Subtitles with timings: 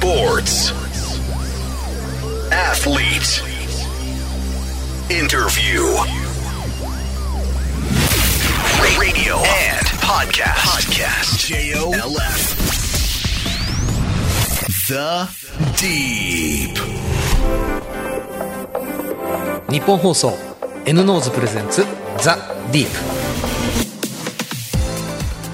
[0.00, 0.72] Sports.
[2.50, 3.44] Athlete.
[5.10, 5.82] Interview.
[8.98, 10.64] Radio and podcast.
[10.64, 11.36] Podcast.
[11.48, 12.32] J-O-L-F.
[14.88, 15.28] The
[15.76, 16.80] Deep.
[19.70, 20.32] 日本放送
[20.86, 21.84] N ノーズプレゼンツ
[22.22, 22.38] ザ・
[22.72, 22.90] ディープ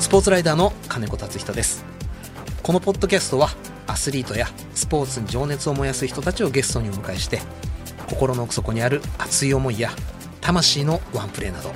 [0.00, 1.84] スポーツライダーの金子達人です
[2.62, 3.48] このポッドキャストは
[3.86, 7.40] アスリートやスポーツに情熱を燃やす人たちをゲストにお迎えして
[8.08, 9.90] 心の奥底にある熱い思いや
[10.40, 11.72] 魂のワンプレーなど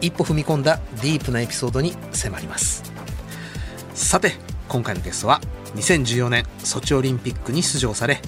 [0.00, 2.82] 一歩踏み込んだディープなエピソードに迫ります。
[3.94, 4.32] さて
[4.68, 5.40] 今回のゲストは
[5.76, 8.20] 2014年ソチオリンピックに出場され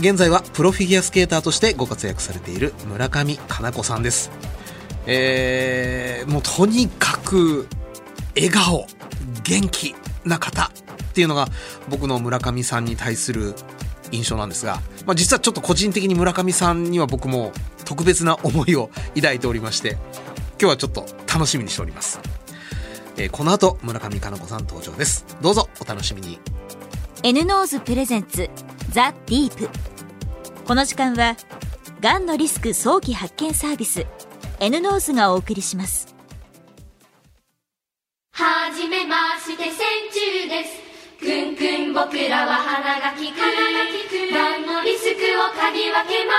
[0.00, 4.30] 現在はプロフィギュアスケーターとしてご活躍されている村上佳菜子さんです。
[5.06, 7.66] えー、もうとにかく
[8.36, 8.86] 笑顔
[9.42, 10.70] 元気な方。
[11.18, 11.48] っていうのが
[11.88, 13.56] 僕の村上さんに対する
[14.12, 17.50] 印象なんですが、まあ、実はちょっと個人的に村上さんには僕も
[17.84, 19.96] 特別な思いを抱いておりまして
[20.60, 22.20] 今日はちょっと楽しみにしております、
[23.16, 25.26] えーこの後村上佳菜子さん登場です。
[25.42, 26.38] どうぞお楽しみに。
[27.24, 28.48] N-NOSE presents
[28.92, 29.68] The Deep。
[30.64, 31.36] この時間は
[32.00, 34.06] がんのリスク早期発見サービス
[34.60, 36.14] N ノーズがお送りします。
[38.30, 39.72] はじめまして線
[40.12, 40.87] 虫です
[41.18, 43.46] くんくん僕らは鼻がきくが
[44.56, 46.32] んのリスクを嗅ぎ分けま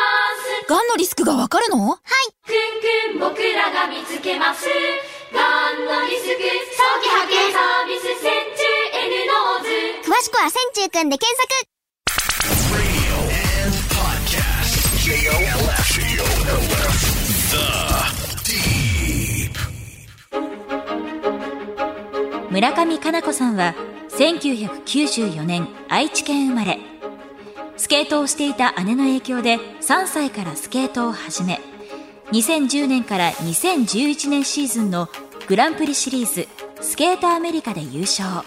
[0.63, 0.69] す？
[0.69, 1.97] がんのリスクがわかるの？
[1.97, 1.99] くん
[3.11, 4.67] くん僕らが見つけます
[5.33, 6.43] がんのリスク？
[6.79, 8.63] 早期発見サービス線虫
[9.03, 9.69] N NOSE
[10.09, 11.43] 詳しくは線虫くんで検索
[12.71, 13.19] Radio
[13.67, 14.79] and podcast.
[15.03, 15.99] J-O-L-F.
[15.99, 17.03] J-O-L-F.
[17.51, 17.59] The
[18.47, 19.51] Deep.
[22.49, 23.75] 村上佳菜子さんは
[24.19, 26.77] 1994年愛知県生まれ。
[27.77, 31.61] スケートをしていた姉の影響で3歳からスケートを始め
[32.33, 35.07] 2010年から2011年シーズンの
[35.47, 36.49] グランプリシリーズ
[36.81, 38.45] スケートアメリカで優勝。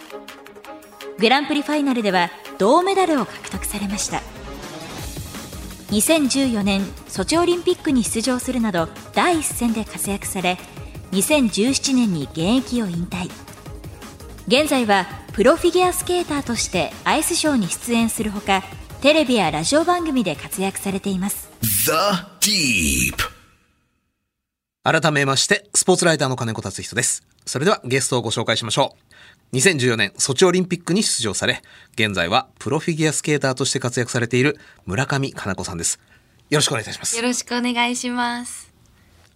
[1.19, 4.20] グランプリファイナルでは銅メダルを獲得されました。
[5.91, 10.58] 2014年ソチオリンピックに出場するなど第一線で活躍され
[11.12, 13.51] 2017年に現役を引退。
[14.48, 18.62] 現在はプロフィギュアスケーターとしてアイスショーに出演するほか
[19.00, 21.92] テレビやラジオ番組で活躍されています The
[22.41, 23.14] Deep.
[24.84, 27.25] 改めまして、スポーツライターの金子達人です。
[27.47, 28.97] それではゲストをご紹介しましょ
[29.53, 29.56] う。
[29.56, 31.62] 2014年ソチオリンピックに出場され、
[31.94, 36.00] 現在はプロフィギュアスケーターとして活躍されている村上佳菜子さんです。
[36.50, 37.22] よろしくお願いいたしますよ。
[37.22, 38.72] ろしくお願いします。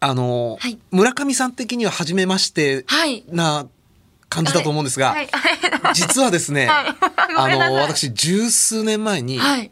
[0.00, 3.66] あのーはい村上さん的には初めましてはいな
[4.28, 5.28] 感じだと思うんですが、はい。
[5.94, 9.70] 実はですね、はいご あの私十数年前にはい。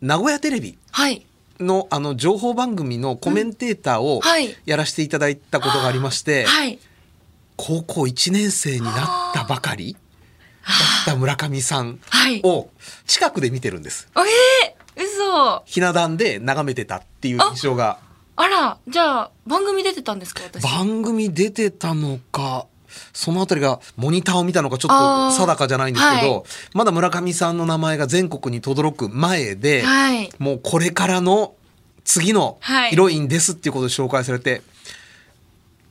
[0.00, 1.24] 名古屋テレビはい。
[1.60, 6.78] のあの情報番組のコメンテーターをはいやらせていただいたことがありまして、はい。
[7.56, 9.98] 高校1年生になったばかりだ
[10.70, 12.40] った村上さんはい。
[12.44, 12.68] を
[13.06, 14.08] 近くで見てるんです。
[14.14, 15.62] おえー、嘘。
[15.66, 17.98] ひな壇で眺めてたっていう印象が
[18.40, 20.62] あら、じゃあ、番組出てたんですか私。
[20.62, 22.66] 番組出てたのか
[23.12, 26.42] そのあたりがモニターを見たのかちょっと定かじゃないんですけど、はい
[26.74, 30.30] まだ村上さんの名前が全国に轟く前で、はい。
[30.38, 31.54] もうこれからの
[32.04, 34.62] 次のはいヒロインですっていうことで紹介されて、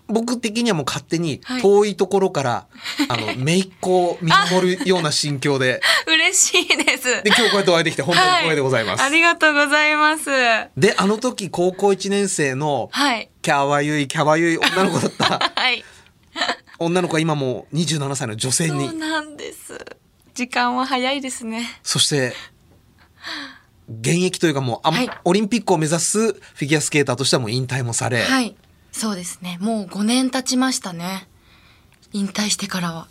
[0.07, 2.67] 僕的にはもう勝手にはい遠いところから、
[3.09, 7.23] あの姪っ子を見守るような心境で嬉しいです。
[7.23, 9.01] で今日こうやってお会いできて本当に光栄でございます。
[9.01, 10.29] はありがとうございます。
[10.77, 13.29] であの時高校1年生のはい。
[13.41, 15.83] キャワユイキャワユイ女の子だった はい。
[16.79, 19.77] 女の子が今もう27歳の女性そうになんです。
[20.33, 21.65] 時間は早いですね。
[21.83, 22.33] そして
[23.89, 28.55] 現役というかもうあ、はいオリンピックを目指すフィギュアスケーターとしてはもう引退もされ、はい。
[28.91, 29.57] そうですね。
[29.61, 31.27] もう5年経ちましたね。
[32.13, 33.07] 引退してからは。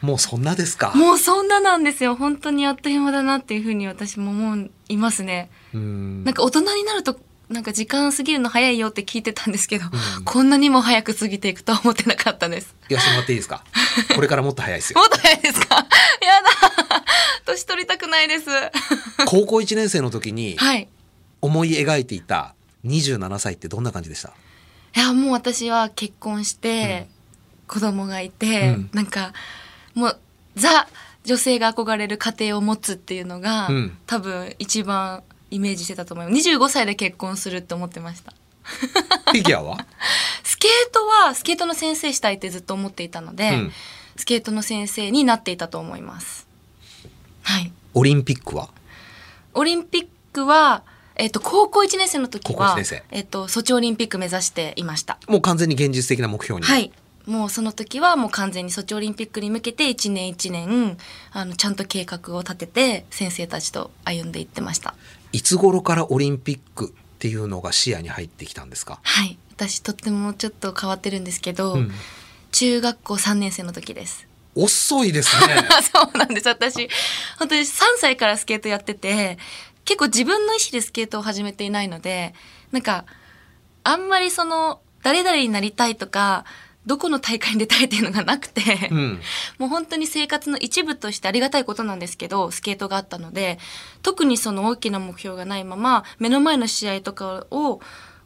[0.00, 0.92] もうそんなですか？
[0.96, 2.16] もうそんななんですよ。
[2.16, 5.50] 本当にあっという間だなっていうふうに私も思いますね。
[5.72, 7.18] うんなんか大人になると、
[7.52, 9.84] なんか時間過ぎるの早いよって聞いてたんですけど、
[10.24, 12.74] こんなにも早く過ぎていくとは思ってなかったです。
[12.88, 13.64] 言わせてもらっていいですか？
[14.14, 14.98] これからもっと早いですよ。
[15.00, 15.74] もっと早いですか？
[15.76, 17.02] やだ。
[17.46, 18.46] 年取りたくないです。
[19.26, 20.88] 高校1年生の時にはい。
[21.40, 22.54] 思い描いていた
[22.84, 24.28] 27歳ってどんな感じでした？
[24.94, 27.08] いや、もう私は結婚して、
[27.66, 28.90] 子供がいて、うん。
[28.92, 29.32] なんか、
[29.94, 30.18] もう、
[30.56, 30.86] ザ、
[31.24, 33.98] 女性が憧れる家庭を持つっていうのが、うん。
[34.06, 35.22] 多分一番
[35.52, 36.48] イメージしてたと思います。
[36.48, 38.32] 25歳で結婚するって思ってました。
[38.62, 39.86] フィギュアは？
[40.42, 43.72] スケートは、スケートの先生したいってずっと思っていたので、うん
[44.14, 46.46] スケートの先生になっていたと思います。
[47.42, 47.72] はい。
[47.94, 48.68] オリンピックは？
[49.54, 50.82] オリンピックは、
[51.16, 52.78] えっと、高校1年生の時高校は
[53.10, 55.18] えっと、ソチオリンピック目指していました。
[55.28, 56.66] もう完全に現実的な目標に。
[56.66, 56.92] はい。
[57.26, 60.98] もうその時はもう完全にソチオリンピックに向けて一年一年、
[61.32, 64.94] あの、ちゃんと計画を立てて、先生たちと歩んでいってました。
[65.32, 69.00] いつ頃からオリンピックっていうのが視野に入ってきたんですか？
[69.02, 69.38] はい。
[69.54, 71.92] 私とってもちょっと変わってるんですけど、うん
[72.54, 74.28] 中学校3年生の時です。
[74.54, 75.54] 遅いですね。
[75.90, 76.48] そうなんです。
[76.48, 76.86] 私、
[77.38, 79.38] 本当に3歳からスケートやってて、
[79.86, 82.34] 結構自分の意思でスケートを始めていないので、
[82.70, 83.06] なんか、
[83.84, 86.44] あんまりその、誰々になりたいとか、
[86.86, 89.20] どこの大会に出たいっていうのがなくて、うん。
[89.58, 93.58] もう本当に生活の一部としてありがたいことなんですけど、スケートがあったので、
[94.02, 97.80] 特にその大きな目標がないまま、目の前の試合とかを、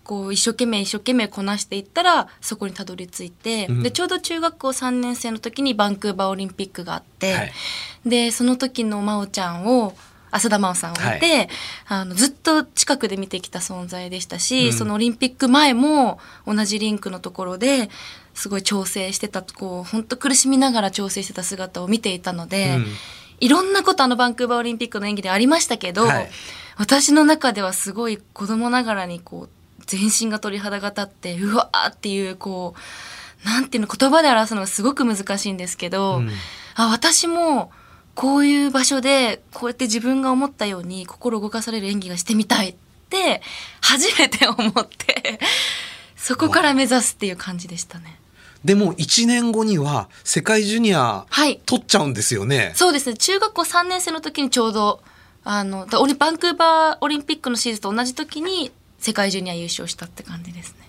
[0.07, 7.53] こう一生懸命一生懸命こなしていったらそこにたどり着いて、うんでちょうど中学校3年生の時にバンクーバーオリンピックがあって、はい
[8.07, 9.97] でその時の真央ちゃんを
[10.31, 11.49] 浅田真央さんを見て、
[11.85, 14.73] はあのずっと近くで見てきた存在でしたし、うん。
[14.73, 17.89] そのオリンピック前も同じリンクのところで
[18.35, 22.87] すごい調整してたこう本当苦しみながら調整してた姿を見ていたので、うん。
[23.39, 26.31] いろんなことあのバンクーバーオリンピックの演技でありましたけど、はい。
[26.79, 29.49] 私の中ではすごい子供ながらにこう
[29.87, 32.75] 全身が鳥肌が立ってうわーっていうこ
[33.45, 36.31] うなんていうの言葉で表すのがすごく難しいんですけど、うん。
[36.75, 37.71] あ私も
[38.17, 42.75] こういう場所でこうやって自分が思ったように心動かされる演技がしてみたいっ
[43.11, 43.43] て
[43.83, 45.39] 初めて思って
[46.17, 48.19] そこから目指すっていう感じでしたね。
[48.65, 52.73] でも1年後には世界ジュニアはい取っちゃうんですよね。
[52.75, 55.01] そうですね中学校3年生の時にちょうど
[55.45, 60.89] あのだオリバンクーバーオリンピックのシーズンと同じ時に世界ジュニア優勝したって感じですね。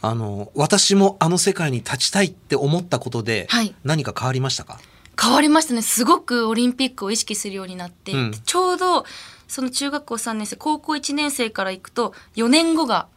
[0.00, 4.78] あの私もあの世界に立ちたいって思ったことではい何か変わりましたか、
[5.20, 5.82] 変わりましたね。
[5.82, 8.32] すごくオリンピックを意識するようになって、うん。
[8.32, 9.04] ちょうど
[9.48, 13.08] その中学校3年生高校1年生から行くと4年後が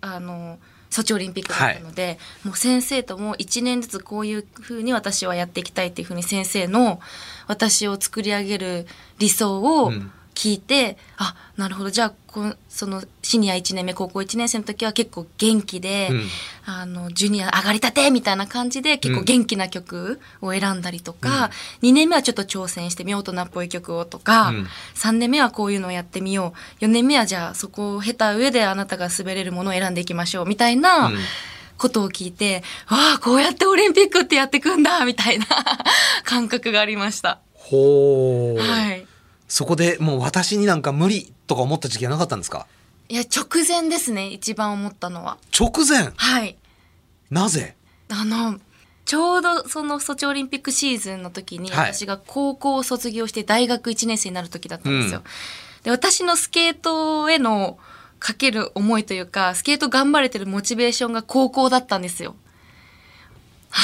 [0.00, 0.58] あの
[0.90, 7.00] ソチオリンピックだったので、もう先生とも1年ずつこういうふうに私はやっていきたいっていうふうに先生の
[7.46, 8.86] 私を作り上げる
[9.18, 11.90] 理想をうん聞いて、あなるほど。
[11.90, 16.22] じゃあこうそのシニア1年目高校1年生の時は結構元気で、うん。
[16.64, 21.50] あのジュニア上がりたてみたいな感じで結構元気な曲を選んだりとか、
[21.82, 24.66] 2年目はちょっと挑戦してみよう大人っぽい曲をとか、うん。
[24.94, 26.84] 3年目はこういうのをやってみよう。
[26.84, 30.46] 4年目はじゃあそこを経た上であなたが滑れるものを選んでいきましょう。
[30.46, 31.18] みたいなうん。
[31.78, 35.46] ことを聞いて、わあこうやってオリンピックってやってくんだみたいな
[36.22, 37.40] 感覚がありました。
[37.54, 39.06] ほう、はい
[39.52, 42.66] そこでもう私になんか無理とか思った時期はなかったんですか？
[43.10, 45.36] いや直前ですね一番思ったのは。
[45.52, 46.10] 直前？
[46.16, 46.56] はい。
[47.30, 47.76] なぜ？
[48.08, 48.58] あの
[49.04, 51.92] ちょうどそのソチオリンピックシーズンの時にはい。
[51.92, 55.20] 私が高校を卒業して大学1年生になる時だったんですよ。
[55.20, 55.24] うん。
[55.82, 57.76] で私のスケートへの
[58.20, 62.36] かける思いというかスケート頑張れてるモチベーションが高校だったんですよ。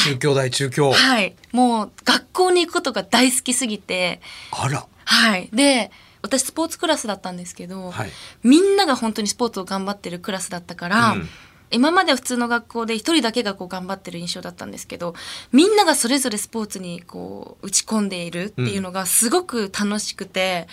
[0.05, 1.37] 中京大中京、はい。
[1.53, 4.23] もう学校に行くことが大好きすぎて。
[4.51, 5.49] あらはい。
[5.53, 5.91] で
[6.21, 8.11] 私スポーツクラスだったんですけど、はい
[8.43, 11.29] みんなが本当にスポーツを頑張ってるクラスだったから、うん
[11.71, 15.15] 今までは普通の学校で一人だけがこう頑張ってる印象だったんですけど
[15.53, 20.67] みんながそれぞれスポーツにこう打ち込んでいるっていうのがすごく楽しくて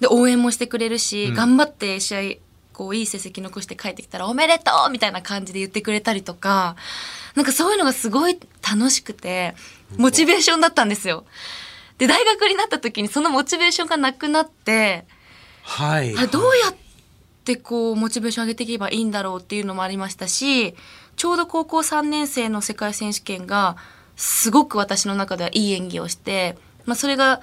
[0.00, 2.20] で応援もしてくれるし、うん頑張って試合
[2.74, 6.76] こういい成績残して帰ってきたら「おめでとう!」みたいな感じで言ってくれたりとか
[7.36, 9.54] なんかそういうのがすごい楽しくて
[9.96, 11.24] モチベーションだったんですよ。
[11.98, 15.04] で大学になった時にそのモチベーションがなくなって
[15.62, 16.16] はい。
[16.16, 16.74] あれどうやっ
[17.44, 20.74] てこうモチベーション上げていけばいいんだろうっていうのもありましたし
[21.16, 23.76] ちょうど高校3年生の世界選手権が
[24.16, 27.40] すごく私の中ではいい演技をして、まあ、それが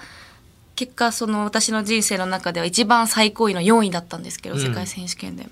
[0.74, 4.60] 結果その私の人生の中では一番最高位の4位だったんですけど、うん。
[4.60, 5.48] 世界選手権で。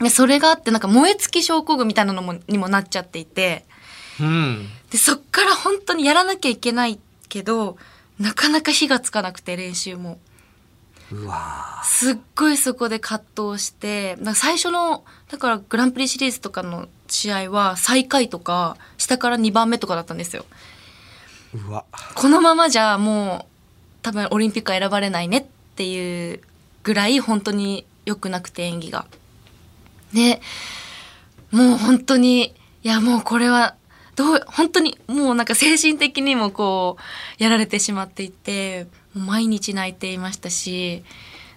[0.00, 3.64] でそれがあってなんか燃え尽き症候群みたいなのもにもなっちゃっていて。
[4.20, 4.68] うん。
[4.90, 7.76] でそっから本当にやらなきゃいけないけど
[8.18, 10.18] なかなか火がつかなくて練習も。
[11.10, 20.44] うわすっごいそこで葛藤して最初のだからグランプリシリーズとかの試合は最下位とか下から2番目とかだったんですよ。
[21.54, 21.84] ーうわ
[22.14, 23.52] このままじゃもう
[24.02, 25.44] 多分オリンピックは選ばれないねっ
[25.76, 26.40] ていう
[26.82, 29.06] ぐらい本当に良くなくて演技が。
[30.12, 30.42] で
[31.50, 33.76] もう本当にいやもうこれは
[34.18, 36.96] どう本当にもうなんか精神的にもこ
[37.38, 41.04] うやられてしまっていて毎日泣いていましたし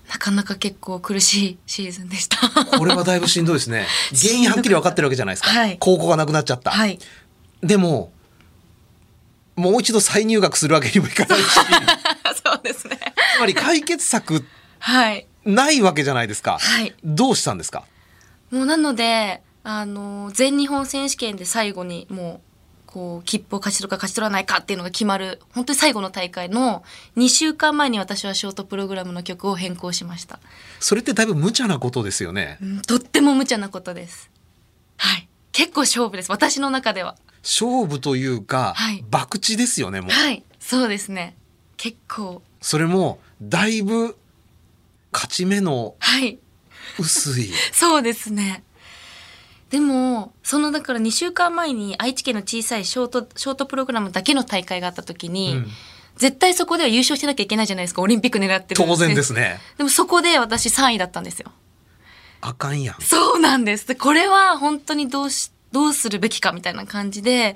[0.08, 2.38] なかなか結構苦しいシーズンでした。
[2.78, 3.88] これはだいぶしんどいですね。
[4.14, 5.78] 原因はっきり分かってるわけじゃないですか、はい。
[5.80, 7.00] 高校がなくなっちゃった、はい。
[7.64, 8.12] でも
[9.56, 11.46] もう一度再入学するわけにもいかないし。
[12.46, 13.00] そうですね。
[13.40, 14.46] まり解決策
[14.80, 15.26] はい。
[15.46, 16.60] ないわけじゃないですか。
[16.60, 16.94] はい。
[17.04, 17.86] どうしたんですか？
[18.52, 22.51] もうなのであの全日本選手権で最後にもう
[22.92, 26.84] こう切符を勝ち取るか勝ち取らないかっていうのが決まる本当に最後の大会の
[27.16, 30.40] 2週間前に私はショートプログラムの曲を変更しました、
[30.80, 32.58] それってだいぶ無茶なことですよね。
[32.62, 34.30] うんとっても無茶なことです。
[34.98, 35.28] はい。
[35.52, 37.16] 結構勝負です私の中では。
[37.44, 39.04] 勝負というか、はい。
[39.12, 40.12] 博打ですよね、もう。
[40.12, 40.44] はい。
[40.60, 41.36] そうですね。
[41.78, 42.42] 結構。
[42.62, 44.18] それも、だいぶ、
[45.12, 46.40] 勝ち目のはい。
[47.00, 47.52] 薄い。
[47.74, 48.64] そうですね。
[49.72, 55.68] でも、そのだから2週間前に愛知県の小さいショート、ショートプログラムだけの大会があった時に、うん
[56.18, 58.02] 絶対そこでは優勝しなきゃいけないじゃないですか。
[58.02, 58.84] オリンピック狙ってる。
[58.86, 59.34] 当然です。
[59.34, 59.60] ね。
[59.78, 61.52] でもそこで私3位だったんですよ。
[62.42, 63.02] あかんやん。
[63.02, 63.88] そうなんです。
[63.88, 67.56] でこれは本当にどうし、どうするべきかみたいな感じで、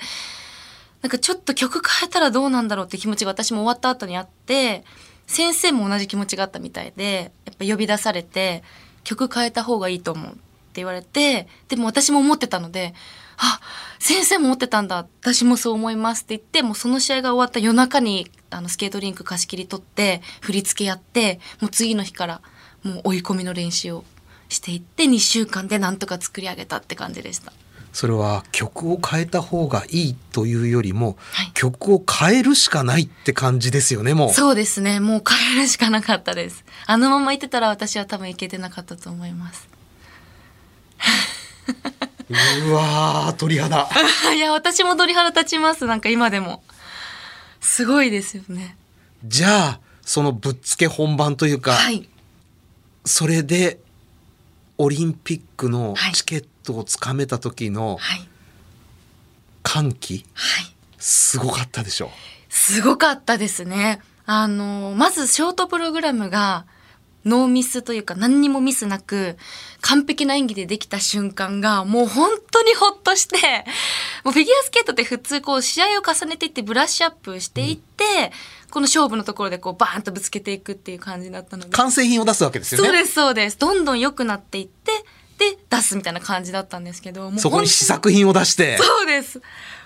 [1.01, 4.83] なんかちょっと曲変えたらどうなんだろうって気持ちが私も終わった後にあって、
[5.27, 8.63] 先生も同じ気持ちがあったみたいで、やっぱ呼び出されて、
[9.03, 10.44] 曲変えた方がいいと思うって
[10.75, 12.93] 言われて、でも私も思ってたので、
[13.37, 13.59] あ、
[13.99, 15.07] 先生も思ってたんだ。
[15.21, 22.41] 私もそう思いますって言って、もうその試合が終わった夜中に、あの、スケートリンク貸し切り取って、振り付けやって、もう次の日から、
[22.83, 24.05] もう追い込みの練習を
[24.49, 27.51] していって、2週間でなんとか作り上げたって感じでした。
[27.95, 34.29] それは曲を変えた方がいいというよりも、はい曲を変えるしかないって感じですよね、もう。
[34.31, 34.99] そうですね。
[34.99, 36.65] もう変えるしかなかったです。
[36.85, 39.69] あのままいってたら私は多分いけてなかったと思います。
[42.65, 43.89] うわー、鳥肌。
[44.35, 45.85] いや、私も鳥肌立ちます。
[45.85, 46.63] なんか今でも。
[47.61, 48.77] すごいですよね。
[49.23, 52.07] じゃあ、そのぶっつけ本番というか、はい。
[53.05, 53.79] それで、
[54.77, 58.27] オリンピックのはいチケットをつかめた時のはい。
[59.63, 60.75] 歓喜、はい。
[60.99, 62.11] すごかったでしょ。
[62.49, 63.99] すごかったですね。
[64.25, 66.65] あの、まずショートプログラムが
[67.25, 69.37] ノーミスというか何にもミスなく
[69.81, 73.37] 完璧な演技でできた瞬間がもう本当にほっとして、
[74.23, 78.31] もうフィギュアスケートって普通こう試合を重ねていってブラッシュアップしていって、
[78.71, 81.69] この勝負のところでこうバーンとぶつけていくっていう感じだったので。
[81.69, 82.87] 完成品を出すわけですよね。
[82.87, 83.57] そうですそうです。
[83.57, 84.91] どんどん良くなっていって、
[85.37, 89.41] で、出すみたいな感じだったんですけど、もうそこに試作品を出して、そうです。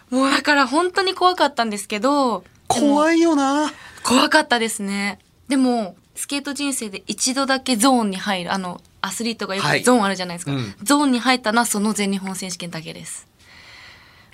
[0.10, 3.72] もうだから本当に怖かったんですけど、怖いよな。
[4.03, 5.19] 怖かったですね。
[5.48, 10.51] でも、スケート人生で一度だけゾーンに入る、あの、アスリートがよはいくゾーンあるじゃないですか。
[10.51, 13.25] うんゾーンに入ったのはその全日本選手権だけです。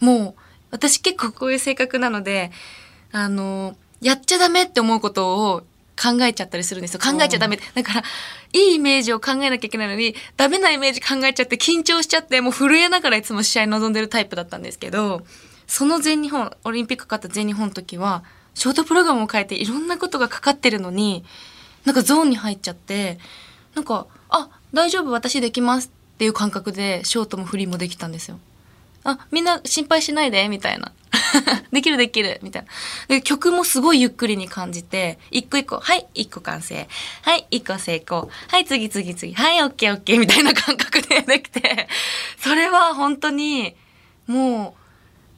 [0.02, 2.52] もう、私結構こういう性格なので、
[3.12, 5.62] あの、やっちゃダメって思うことを
[5.96, 7.00] 考えちゃったりするんですよ。
[7.00, 7.60] 考えちゃダメ。
[7.76, 8.04] だから、
[8.54, 15.24] いいイメージを考えなきゃいけないのに、ダメなイメージ考えちゃって緊張しちゃって、もう震えながらいつも試合に臨んでるタイプだったんですけど、
[15.68, 18.24] その全日本、オリンピック勝った全日本の時は、
[18.56, 21.24] ショートプログラムを変えていろんなことがかかってるのに、
[21.86, 23.20] なんかゾーンに入っちゃって、
[23.76, 28.40] なんか、あ、大丈夫、私できますっていう感覚で、ショートもフリーもできたんですよ。
[29.04, 30.92] あ、みんな心配しないで、みたいな。
[31.72, 32.68] できるできる、みたいな。
[33.08, 36.88] で、曲もすごいゆっくりに感じて、一個一個、はい、一個完成。
[37.22, 38.30] はい、一個成功。
[38.48, 39.34] はい、次次次。
[39.34, 41.88] はい、オッケーオッケー、みたいな感覚で できて、
[42.40, 43.76] それは本当に、
[44.26, 44.86] もう、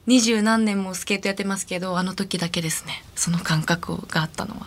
[0.06, 3.04] 二十何年もスケートやってますけど、あの時だけですね。
[3.14, 4.66] その感覚があったのは。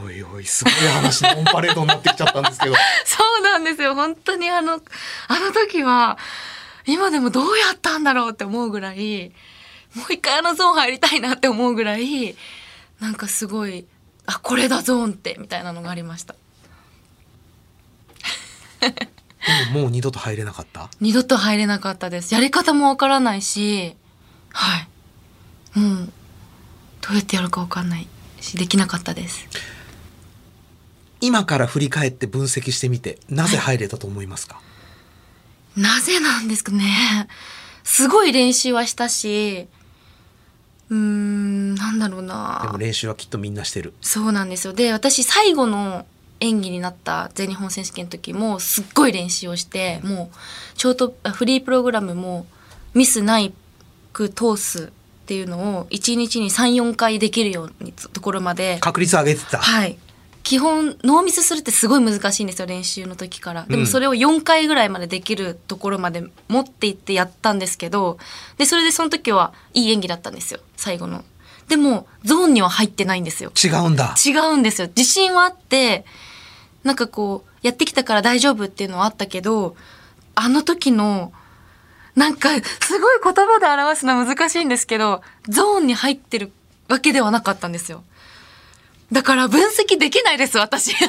[0.00, 2.74] おいおい、すごい話のオンパレードになってきちゃったんですけど。
[3.04, 3.94] そうなんですよ。
[3.94, 4.74] 本当にあの、
[5.28, 6.18] あの時は、
[6.86, 9.32] 今でもどうやったんだろうって思うぐらい、
[9.94, 12.34] もう一回あのゾーン入りたいなって思うぐらい、
[13.00, 13.86] なんかすごい、
[14.26, 16.34] あ、これだゾーンって、みたいなのがありました。
[18.80, 18.90] で
[19.72, 20.88] ももう二度と入れなかった？
[21.00, 22.32] 二度と入れなかったです。
[22.34, 23.96] やり方もわからないし、
[24.52, 24.86] は
[25.76, 25.78] い。
[25.78, 26.12] もう、
[27.00, 28.08] どうやってやるかわかんない
[28.40, 29.46] し、できなかったです。
[31.22, 34.60] 今から振り返って分析してみて、なぜ入れたと思いますか、
[35.76, 37.28] なぜなんですかね。
[37.84, 39.68] すごい練習はしたし、
[40.90, 42.76] うーん、なんだろうでなも。
[42.76, 43.94] 練習はきっとみんなしてる。
[44.00, 44.72] そうなんですよ。
[44.72, 46.04] で、私最後の
[46.40, 52.46] 演技になった全日本選手権の時もすっごい練習をして、もう、ショート、あフリープログラムも
[52.94, 53.54] ミスない
[54.12, 54.88] く通すっ
[55.26, 59.58] ていうのを1日に3、4回できるようにところまで、確率上げてた。
[59.58, 59.96] はい。
[60.42, 63.64] 基本、ノーミスするってすごい難しいんですよ、練習の時から。
[63.64, 68.18] でうんもそれを4回ぐらいまでできるところまで持っていってやったんですけど、
[68.58, 71.24] で、それでその時はいい演技だったんですよ、最後の。
[71.68, 73.52] でも、ゾーンには入ってないんですよ。
[73.62, 74.14] 違うんだ。
[74.24, 74.88] 違うんですよ。
[74.88, 76.04] 自信はあって、
[76.82, 79.76] なんかこう、やってきたから大丈夫っていうのはあったけど、
[80.34, 81.32] あの時の、
[82.16, 86.52] なんか、すごい言葉で表すのは難しいんですけど、ゾーンに入ってる
[86.88, 88.04] わけではなかったんですよ。
[89.12, 90.94] だから分析できないです、私。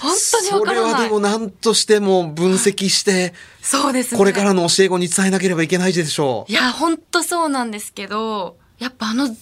[0.00, 0.92] 本当にわそれからない。
[0.94, 4.18] はでも何としても分析して、そうですね。
[4.18, 9.36] これからの教え子に伝えなければいけないでしょいや、本当そうなんですけど、やっぱあのゾ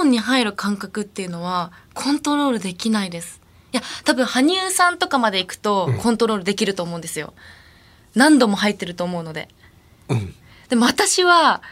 [0.00, 3.40] ーンに入る感覚っていうのはコントロールできないです。
[3.72, 7.32] いや、多分羽生さんとかまで行くとコントロールできると思うんですよ。
[8.14, 9.48] 何度も入ってると思うので。
[10.10, 10.14] う。
[10.14, 10.34] うん。
[10.68, 11.62] でも私は、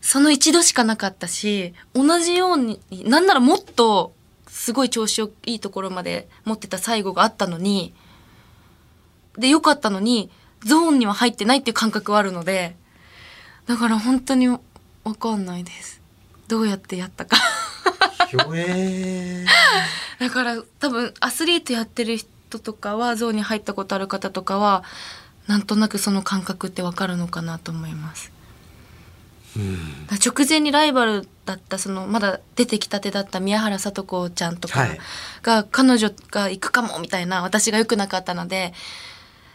[0.00, 4.14] その一度しかなかったし、同じように、なんならもっと、
[4.48, 7.94] すごい調子をいいところまで持ってた最後があったのに、
[9.38, 10.30] で、良かったのに、
[10.64, 12.76] ゾーンには入ってないっていう感覚はあるので、
[13.66, 14.58] だから本当にわ
[15.18, 16.00] かんないです。
[16.48, 17.36] どうやってやったか。
[20.18, 24.82] だから多分アスリートやってる人とかは、ゾーンに入ったことある方とかは、
[25.46, 28.32] なんとなくその感覚ってわかるのかなと思います。
[29.56, 34.98] 直前にライバルだったそのまだ出てきたてだった宮原聡子ちゃんとかはい
[35.42, 38.72] が彼女が行くかもみたいな私が良くなかったので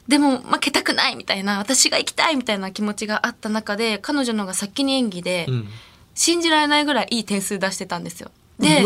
[0.07, 5.67] でも負けたくないみたいな私が行きたいみたいな気持ちがあった中で彼女の方が先に演技で、うん。
[6.15, 8.31] 信じられないぐらいいい点数出してたんですよ。
[8.57, 8.83] で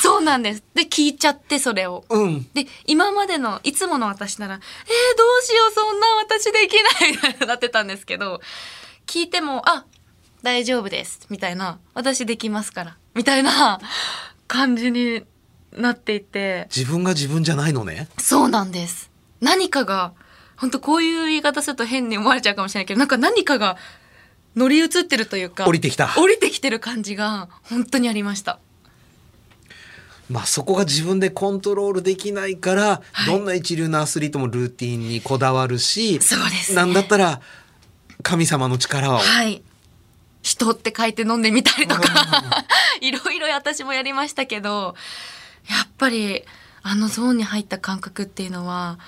[0.00, 0.62] そうなんです。
[0.74, 2.04] で聞いちゃってそれを。
[2.08, 2.46] うん。
[2.54, 6.76] で今までのいつもの私なら「えー、どうしようそんな私でき
[7.36, 8.40] ない」なってたんですけど
[9.08, 9.84] 聞いても「あ
[10.42, 13.80] 大丈夫です」みたいな「私できますから」みたいな
[14.46, 15.24] 感じに
[15.76, 16.68] なっていて。
[16.74, 18.08] 自分が自分じゃないのね。
[18.18, 19.10] そうなんです。
[19.40, 20.12] 何かが
[20.56, 23.76] 本当こういう言い方すると変に思われちゃうかもしれないけどなんか何かが
[24.56, 26.08] 乗り移ってるというか降りてきた。
[26.16, 28.58] 降りてきてる感じが本当にありました。
[30.28, 33.26] まあそこが自分でコントロールできないから、はい。
[33.26, 36.76] どんな一流のアスリートもルーティンにこだわるし、そうですね。
[36.76, 37.40] なんだったら
[38.22, 39.18] 神様の力を。
[39.18, 39.62] はい。
[40.42, 42.64] 人って書いて飲んでみたりとか、
[43.00, 44.94] いろいろ私もやりましたけど、
[45.68, 46.44] やっぱり
[46.82, 48.98] あのゾーンに入った感覚っていうのは、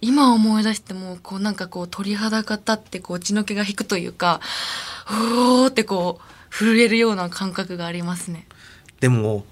[0.00, 4.40] 今思い出しても、こうなんかこう鳥肌が立ってこう血の気が引くというか、
[5.10, 8.46] おーってこう震えるような感覚がありますね。
[9.00, 9.44] でも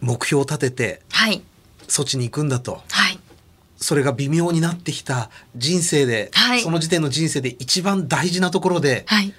[0.00, 1.42] 目標を立ててはい。
[1.88, 2.82] そっちに行くんだと。
[2.90, 3.18] はい。
[3.76, 9.32] それが微妙になってきた人生で、はいその時点の人生で一番大事なところではい。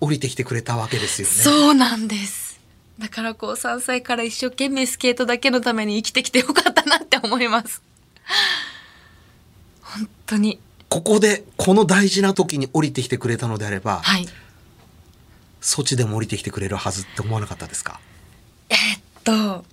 [0.00, 1.34] 降りてきてくれたわけですよね。
[1.34, 2.60] そうなんです。
[2.98, 7.82] だからこう3歳から一生懸命スケートだけのために生きてきてよかったなって思います。
[9.82, 10.60] 本当に。
[10.88, 14.28] ここでこの大事な時に降りてきてくれたのであれば、はい。
[15.60, 17.98] ソチでも降りてきてくれるはずって思わなかったですか？
[18.68, 19.64] えーっと、も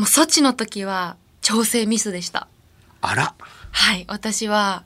[0.00, 2.46] うソチの時は調整ミスでした。
[3.02, 3.34] あら
[3.72, 4.04] はい。
[4.08, 4.84] 私は、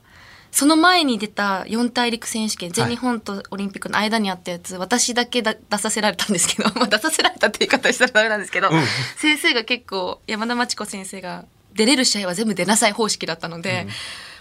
[0.55, 8.81] その前に出た四大陸選手権、全日本とオリンピックの間にあったやつ、私だけだ出させられたんですけど、 まあ出させられたって言い方したらダメなんですけど、うん。
[9.17, 13.85] 先生が結構、山田真知子先生が、出れる試合は全部出なさい方式だったので、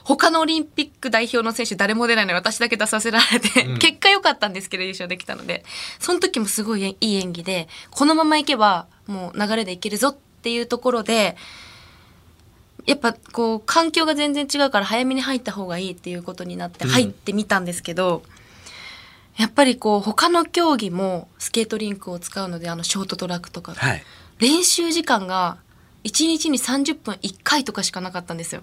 [0.04, 3.78] 他のオリンピック代表の選手誰も出ないのに私だけ出させられて、うん。
[3.78, 5.64] 結果良かったんですけど優勝できたので、
[5.98, 11.36] その時もすごいいい演技で、このままいけばもう流れでいけるぞっていうところで、
[12.86, 16.90] やっぱこう環境が全然違うから早めに入った方がいいっていうことになってうん。
[16.90, 18.22] 入ってみたんですけど、
[19.36, 24.02] やっぱりこう他の競技もスケートリンクを使うのであのショートトラックとか、はい。
[24.38, 25.58] 練習時間が
[26.04, 28.62] 1日に30分1回とかしかなかったんですよ。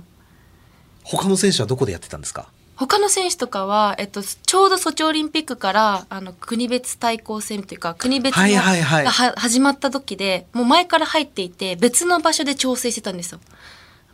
[1.03, 2.49] 他の選手はどこでやってたんですか？
[2.75, 9.05] 他の選手とかは、えっと、ちょうどソチオリンピックからあの国別対抗戦というか国別のはいはいはい。
[9.05, 13.39] がは始まった時でもう前から入っていて別の場所で調整してたんですよ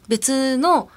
[0.08, 0.90] 別の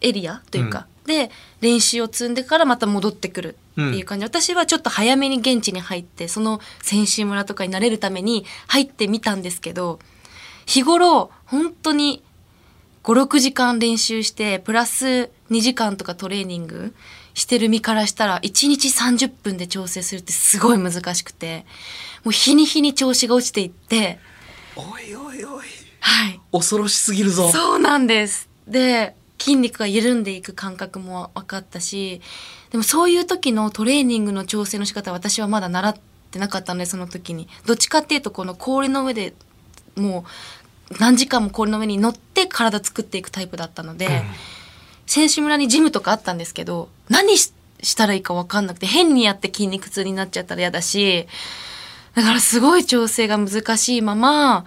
[0.00, 9.98] エリアというか、で練習を積んでからまた戻ってくるっていう感じ、私はちょっと早めに現地に入ってその選手村とかになれるために入ってみたんですけど
[10.66, 12.22] 日頃本当に
[13.04, 16.92] 56時間練習してプラス2時間とかトレーニング
[17.34, 21.66] してる身からしたら1日30分で調整するってすごい難しくて
[22.24, 24.18] もう日に日に調子が落ちていって
[24.74, 25.64] おいおいおい。
[26.00, 26.40] はい。
[26.52, 27.48] 恐ろしすぎるぞ。
[27.50, 32.20] そうなんですで筋肉が緩んでいく感覚も分かったし
[32.70, 35.96] でもそういう時のトレーニングの調整の仕方は私はまだ習っ
[36.30, 37.48] てなかったのでその時に。
[37.66, 39.34] どっちかっていうとこの氷の上で
[39.94, 40.24] も
[40.90, 44.22] う何時間も氷の上に乗って体作っていくタイプだったので、
[45.06, 47.52] 選手村にジムとかあったんですけど何し
[47.82, 51.26] したらいいか分かんなくて変にやって筋肉痛になっちゃったら嫌だし
[52.14, 54.64] だからすごい調整が難しいまま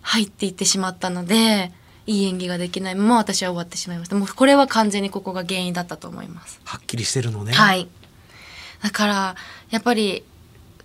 [0.00, 1.72] 入っていってしまったので
[2.06, 4.16] いい演技ができないまま私は終わってしまいました。
[4.16, 6.60] もうこれは完全にここが原因だったと思います。
[6.64, 7.52] はっきりしてるのね。
[7.52, 7.88] はい。
[8.82, 9.36] だから、
[9.70, 10.22] やっぱり、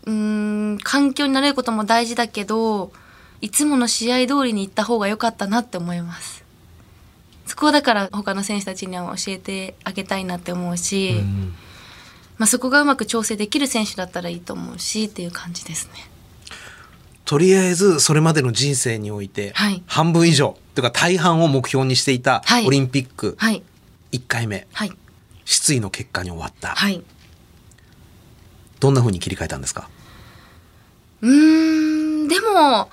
[0.06, 2.92] うーん、環境に慣れることも大事だけど、
[3.42, 6.44] いつもの試合通りに行った方が良かったなって思います。
[7.46, 11.54] そこはだから他の選手たちには教えてあげたいなって思うし、うん。
[12.42, 16.11] まあ、そこがうまく調整できる選手だったらいいと思うしっていう感じですね
[17.32, 19.82] とりあえずそれまでの人生において、はい。
[19.88, 22.68] 半分以上というか大半を目標にしていたはい。
[22.68, 23.64] オリンピックはい。
[24.12, 24.92] 1回目、はい。
[25.46, 27.02] 失意の結果に終わった、はい。
[28.82, 29.90] どんな風に切り替えたんですか？
[31.22, 32.90] うーんでも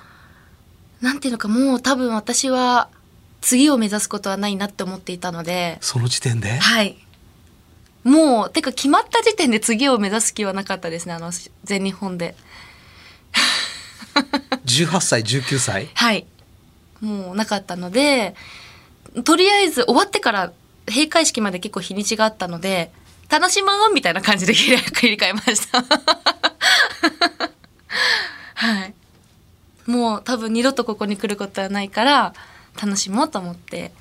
[1.01, 2.91] なんていうのかもう多分私は
[3.41, 5.79] 次を目指すことはないなって思っていたので。
[5.81, 6.59] その時点で？
[6.59, 6.97] はい。
[8.05, 11.33] もうてか決まった時点で次を目指す気はなかったですねあの
[11.65, 12.37] 全日本で
[14.65, 15.89] 18歳19歳？
[15.95, 16.27] はい。
[17.01, 18.35] もうなかったので
[19.25, 20.53] とりあえず終わってから
[20.87, 22.91] 閉会式まで結構日にちがあったので
[23.29, 24.79] 楽しもうみたいな感じで切り
[25.17, 25.85] 替えました。
[28.55, 28.95] はい。
[29.87, 32.35] もう多分二度とここに来ることはないから
[32.81, 33.93] 楽しもうと思って。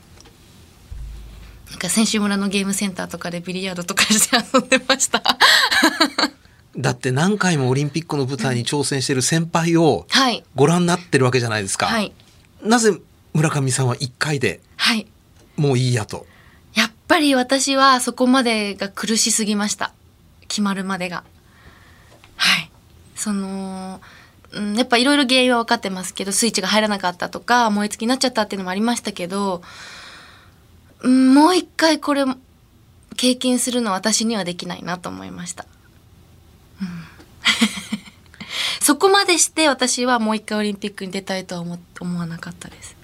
[1.70, 5.22] なんか選手村のゲームセンターとかでビリヤードとかして遊んでました。
[6.78, 10.44] だって何回もオリンピックの舞台に挑戦してる先輩をはい。
[10.56, 12.14] ご覧になってるわけじゃないですか、はい。
[12.62, 12.96] なぜ
[13.34, 15.08] 村上さんは1回ではい。
[15.56, 16.28] もういいやと？
[16.76, 19.92] やっぱり私はそこまでが苦しすぎました。
[20.48, 21.24] 決まるまでが。
[22.36, 22.70] はい。
[23.16, 24.00] その
[24.52, 29.64] うんやっぱいろいろ原因は分かってますけどスイッチが入らなかったとか燃え尽きになっちゃったっていうのもありましたけど
[31.02, 32.24] うんもう一回これ
[33.16, 35.77] 経験するのは私にはできないなと思いました、うん
[38.82, 42.96] そこまでして私はもう一回オリンピックに出たいとは思思わなかったです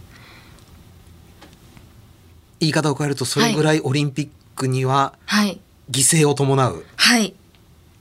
[2.60, 5.60] 言い方を変えるとそれぐらいオリンピックにははい
[5.92, 7.34] 犠牲を伴う、はい。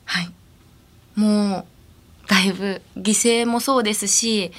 [0.04, 0.32] はい。
[1.14, 1.64] もう、
[2.28, 4.52] だいぶ犠牲もそうですし、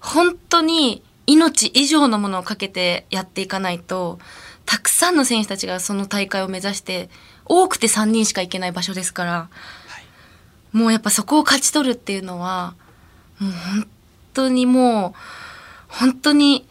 [0.00, 4.18] 本当に命以上のものをかけてやっていかないと、
[4.64, 7.08] たくさんの選手たちがその大会を目指して、
[7.44, 9.48] 多くて3人しか行けない場所ですから、
[10.76, 12.74] もうやっぱそこを勝ち取るっていうのは、
[13.38, 13.88] もう本
[14.34, 15.18] 当にもう、
[15.88, 16.66] 本当に、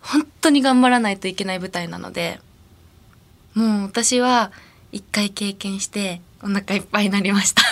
[0.00, 2.40] 本当に頑張らないといけない舞台なので、
[3.54, 4.50] もう私は
[4.90, 7.62] 一回経験してお腹いっぱいになりました。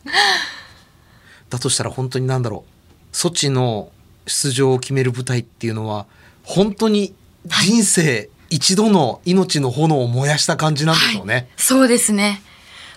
[1.50, 2.70] だとしたら本当になんだろう
[3.14, 3.92] ソチの
[4.26, 6.06] 出場を決める舞台っていうのは
[6.42, 7.12] 本当に
[7.44, 12.40] 人生一度の命の炎を燃やした感じなんでしょうね、そうですね。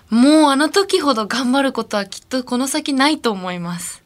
[0.10, 4.04] もうあの時ほど頑張ることはきっとこの先ないと思います。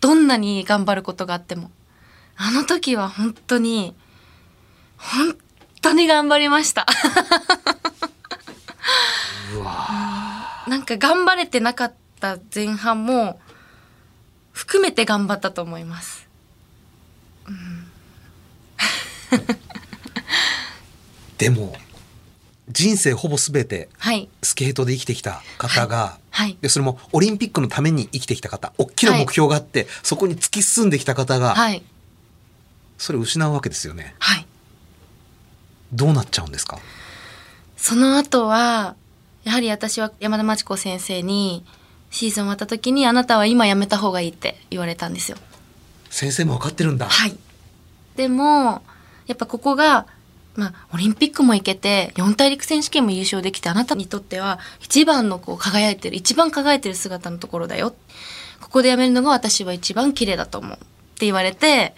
[0.00, 1.70] どんなに頑張ることがあっても。
[2.36, 3.94] あの時は本当に、
[4.96, 5.36] 本
[5.80, 6.86] 当に頑張りました。
[10.66, 13.38] なんか頑張れてなかった前半も
[14.52, 16.28] 含めて頑張ったと思います。
[21.38, 21.76] でも
[22.74, 24.28] 人生ほぼ全てはい。
[24.42, 26.58] スケートで生きてきた方が、はい。
[26.60, 31.82] でそれもオリンピックのために生きてきた方大きな目標があって、そこに突き進んできた方が、はい。
[32.98, 34.46] それを失うわけですよねはい。
[35.92, 36.78] どうなっちゃうんですか？
[37.76, 38.96] その後は、
[39.44, 41.64] やはり私は山田真知子先生に、
[42.10, 45.36] シーズン終わった時に、あなたは今やめた方がいいって言われたんですよ。
[46.10, 47.36] 先生も分かってるんだ、はい。
[48.16, 48.82] でも、
[49.26, 50.06] やっぱここが、
[50.56, 57.94] まあ、オリンピックも行けて、四大陸選手権も優勝できて、あなたにとっては、一番のこう輝いてる、一番輝いてる姿のところだよ。
[58.60, 60.76] ここでやめるのが私は一番綺麗だと思う。
[60.76, 60.76] っ
[61.16, 61.94] て言われて、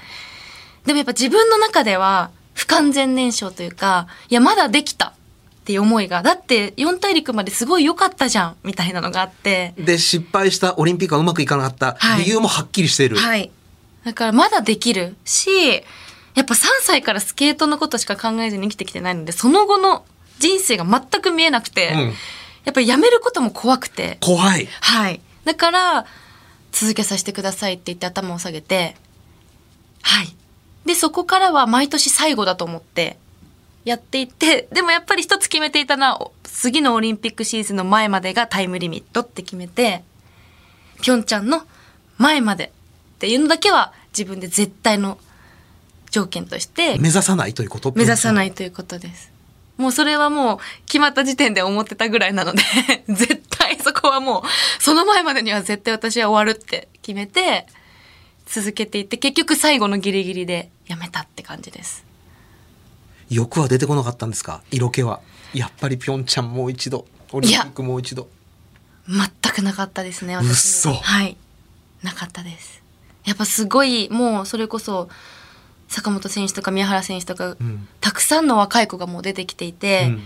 [0.84, 5.12] でもやっぱ自分の中では、不完全燃焼というか、いや、まだできたっ
[5.66, 13.50] ていう思いが、だって四大陸まですごい良かったじゃん、みたいなのがあって、で失敗したオリンピックがうまくいかなかったはい理由もはっきりしている、はい。
[14.04, 15.82] だからまだできるし、
[16.36, 20.04] やっぱ3歳からスケートのことしか考えずに生きてきてないので、その後の
[20.38, 22.12] 人生が全く見えなくて、うん
[22.66, 25.20] やっぱりやめることも怖くて、怖いはい。
[25.44, 26.06] だから、
[26.72, 28.96] 続けさせてくださいって言って頭を下げて、
[30.02, 30.36] はい。
[30.84, 33.18] で、そこからは毎年最後だと思って、
[33.84, 40.02] やっていって、でもやっぱり一つ決めていたのは、次のオリンピックシーズンの前までがタイムリミットって決めて、
[41.02, 41.62] ピョンチャンの
[42.18, 42.72] 前まで
[43.14, 45.18] っていうのだけは自分で絶対の
[46.16, 47.92] 条件として目指さないということ？
[47.94, 49.30] 目指さないいということです。
[49.76, 52.62] もうそれはもう決まった時点で思ってたぐらいなので
[53.08, 57.66] 絶対そこはもうその前までには絶対私は終わるって決めて
[58.46, 62.04] 続けていって結局最後のギリギリでやめたって感じです。
[63.28, 64.62] 欲は出てこなかったんですか？
[64.70, 65.20] 色気は。
[65.52, 67.06] やっぱりピョンチャンもう一度。
[67.32, 68.28] オリンピックもう一度。
[69.08, 71.36] 全くなかったですね私には嘘はい。
[72.02, 72.82] なかったです。
[73.26, 75.08] やっぱすごいもうそれこそ
[75.88, 77.88] 坂本選手とか宮原選手とか、ん。
[78.00, 80.22] たくさんの若い子がもう出てきていて、うん。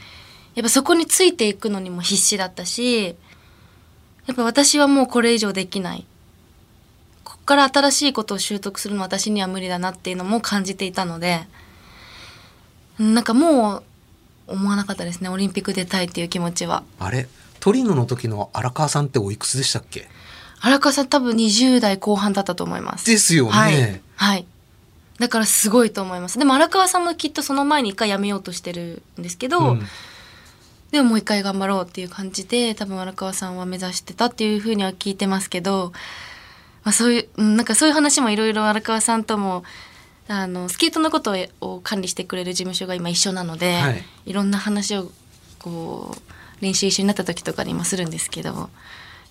[0.56, 6.04] やっぱそこについていくのにも必死だったしやっぱ私はもうこれ以上できない。
[7.22, 11.42] こっから新しいことを習得するのは私には無理だなっていうのも感じていたので
[12.98, 13.82] なんかもう
[14.48, 16.82] 思わなかったですねオリンピック出たいっていう気持ちは。
[16.98, 17.28] あれ？
[17.60, 20.08] トリノの時の荒川さんっておいくつでしたっけ？
[20.60, 23.06] 荒川さん多分20代後半だったと思います。
[23.06, 24.46] ですよね、はい、はい、
[25.20, 26.38] だからすごいと思います。
[26.38, 29.82] でも荒川さんもきっとその前に一回やめようとしてるんですけど、うん。
[30.92, 35.92] でももう一回頑張ろうっていう感じで多分荒川さんは目指してたっていうふうには聞いてますけど、
[36.84, 39.62] まあ、そういううんなんかそういう話もいろいろ荒川さんとも
[40.26, 44.04] あのスケートのことを管理してくれる事務所が今一緒なので、はい。
[44.24, 45.12] い、ろんな話を
[45.58, 48.70] こう練習一緒になった時とかにもするんですけど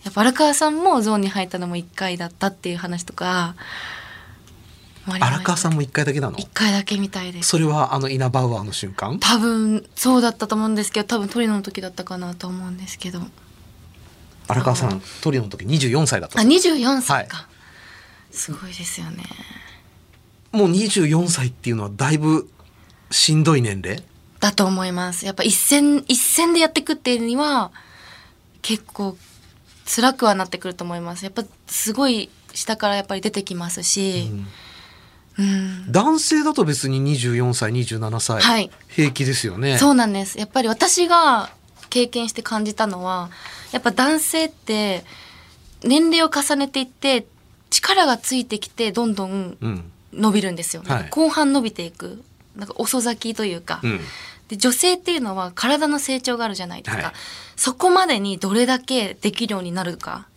[0.03, 3.55] やっぱ荒川さんもゾーンに入ったのも1回だったっていう話とか
[5.15, 7.49] 荒川さんも一回だけなの？1回だけみたいです。
[7.49, 9.19] それはあのイナバウアーの瞬間？
[9.19, 13.21] 多分そうだったと思うんですけど多分トリノの時だったかなと思うんですけど。
[14.47, 17.47] 荒川さんトリノの時24歳だったあそうです24歳か、
[18.31, 19.23] すごいですよね。
[20.51, 22.49] もう24歳っていうのはだいぶ
[23.11, 24.03] しんどい年齢？
[24.39, 25.25] だと思います。
[25.25, 27.71] やっぱ一戦一戦でやっていくっていうには
[28.61, 29.17] 結構
[29.85, 31.25] 辛くはなってくると思います。
[31.25, 34.47] やっぱすごい下からやっぱり出てきますし、うん
[35.89, 38.69] 男性だと別に24歳27歳、はい。
[38.87, 39.77] 平気ですよね。
[39.77, 40.37] そうなんです。
[40.37, 41.49] やっぱり私が
[41.89, 43.29] 経験して感じたのは
[43.71, 45.03] やっぱ男性って
[45.83, 47.25] 年齢を重ねていって
[47.69, 49.91] 力がついてきてどんどんうん。
[50.11, 51.07] 伸びるんですよ、はい。
[51.11, 52.23] 後半伸びていく。
[52.55, 53.99] なんか遅咲きというか、うん。
[54.47, 57.13] で女性っていうのは体の成長があるじゃないですか、はい。
[57.55, 60.27] そこまでにどれだけできるようになるか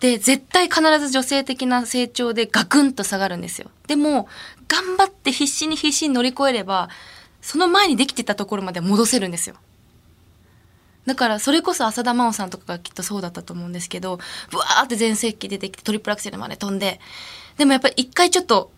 [0.00, 3.70] で絶対必ず女性的な成長でガクンと下がるんですよ。
[3.86, 4.28] でも
[4.68, 6.88] 頑張って必死に必死に乗り越えれば
[7.42, 9.56] その前にできてたところまで戻せるんですよ。
[11.06, 14.18] だからそれこそ浅田真央さんとかがきっとそうだったと思うんですけど
[14.50, 17.00] ブワーって全盛期出てきてトリプルアクセルまで飛んで
[17.56, 18.70] でもやっぱり一回ちょっと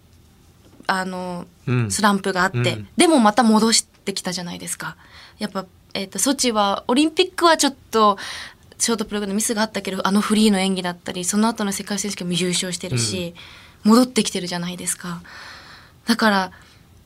[0.87, 1.91] あの、うん。
[1.91, 2.89] スランプがあって、うん。
[2.97, 4.97] でもまた戻してきたじゃないですか。
[5.39, 8.19] やっぱ、えっとソチはオリンピックはちょっと
[8.83, 13.33] ショートプログラムのミスがあったけどあのフリーの演技だったりその後の世界選手権も優勝してるし、
[13.85, 15.23] 戻ってきてるじゃないですか。
[16.05, 16.53] だから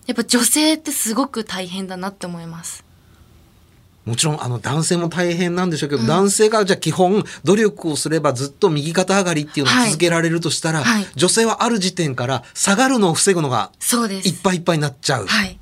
[0.07, 2.83] やっぱ女性ってすごく大変だなって思います。
[4.07, 9.91] もちろんあの男性も大変なんでしょうけど、男性がじゃあ基本努力をすればずっと右肩上がりっていうのをはい。
[9.91, 11.07] 続けられるとしたら、はい。
[11.15, 13.71] 女性はある時点から下がるのを防ぐのが
[14.25, 15.27] いっぱいいっぱいになっちゃう。
[15.27, 15.59] はい。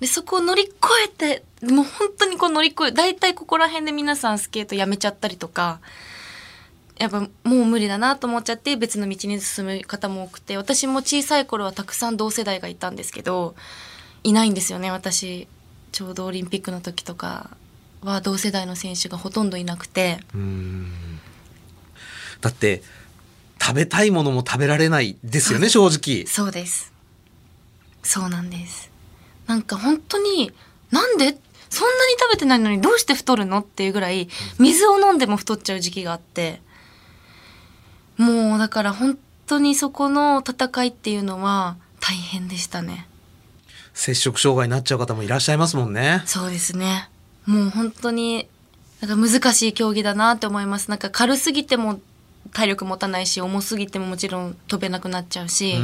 [0.00, 0.72] で、そこを乗り越
[1.06, 5.80] えて、もう本当にこう乗り越え、大体ここら辺で皆さんスケートやめちゃったりとか、
[6.98, 13.54] やっぱもう無理だなと思っちゃって別の道に進む方も多くて、私も小さい頃はたくさん同世代がいたんですけど、
[14.22, 15.48] いないんですよね、私。
[15.92, 17.50] ちょうどオリンピックの時とか
[18.02, 20.18] は同世代の選手がほとんどいなくて、
[22.40, 22.82] だって
[23.60, 26.26] 食べたいものも食べられないですよね正直。
[26.26, 26.92] そうです。
[28.02, 28.90] そうなんです。
[29.46, 30.52] なんか本当に、
[30.90, 31.36] なんで？
[31.70, 33.58] そんなに食べてないのにどうして太るの？
[33.58, 34.28] っていうぐらい、
[34.58, 36.60] 水を飲んでも太っちゃう時期があって、
[38.16, 43.08] もうだから本当にそこの戦いっていうのは大変でしたね。
[43.92, 46.22] 摂食障害になっちゃう方もいらっしゃいますもんね。
[46.26, 47.10] そうですね。
[47.46, 48.48] もう本当に、
[49.00, 50.90] なんか難しい競技だなって思います。
[50.90, 52.00] なんか軽すぎても
[52.52, 55.76] 体力持たないし、重すぎてももちろん飛べなくなっちゃうし。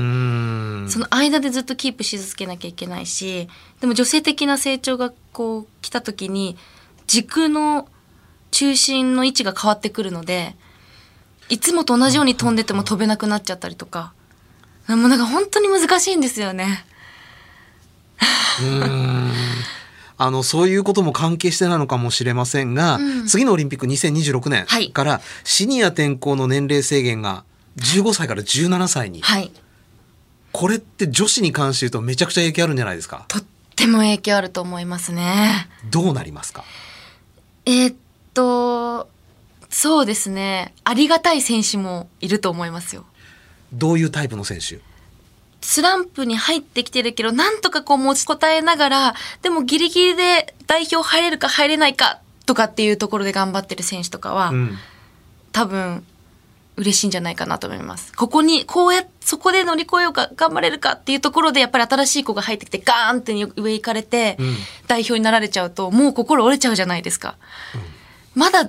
[0.88, 3.49] その間でずっとキープし続けなきゃいけないし
[3.81, 6.57] でも女性的な成長がこう来た時に
[7.07, 7.88] 軸の
[8.51, 10.57] 中心の位置が変わってくるので
[11.49, 14.12] いつもと同じように飛んでても飛べなくなっちゃったりとか
[14.88, 16.85] もうなんか本当に難しいんですよね。
[20.22, 23.26] あのそういうことも関係してなのかもしれませんが、うん。
[23.26, 24.90] 次のオリンピック2026年はい。
[24.90, 27.44] からシニア転向の年齢制限が
[27.78, 29.50] 15歳から17歳に、はい。
[30.52, 33.24] これって女子に関して言うとめちゃくちゃ影響あるんじゃないですか？
[33.28, 33.44] とっ
[33.76, 35.68] ても影響あると思いますね。
[35.90, 36.64] どうなりますか？
[37.66, 37.96] えーっ
[38.35, 39.09] と
[39.70, 40.74] そうですね。
[40.85, 43.06] ありがたい選手もいると思いますよ。
[43.72, 44.80] どういうタイプの選手？
[45.61, 54.79] スランプに入ってきてるけど、なんとかこう持ちこたえながら、でもギリギリで代表入れるか入れないかとかっていうところで頑張ってる選手とかは、うん
[55.53, 56.07] 多分
[56.77, 58.12] 嬉しいんじゃないかなと思います。
[58.14, 67.37] ここに、こうやっそこで乗り越えようか、頑張れるかっていうところで、やっぱり新しい子が入ってきて、ガーンって上行かれて、うん代表になられちゃうと、もう心折れちゃうじゃないですか。
[68.35, 68.68] まだ、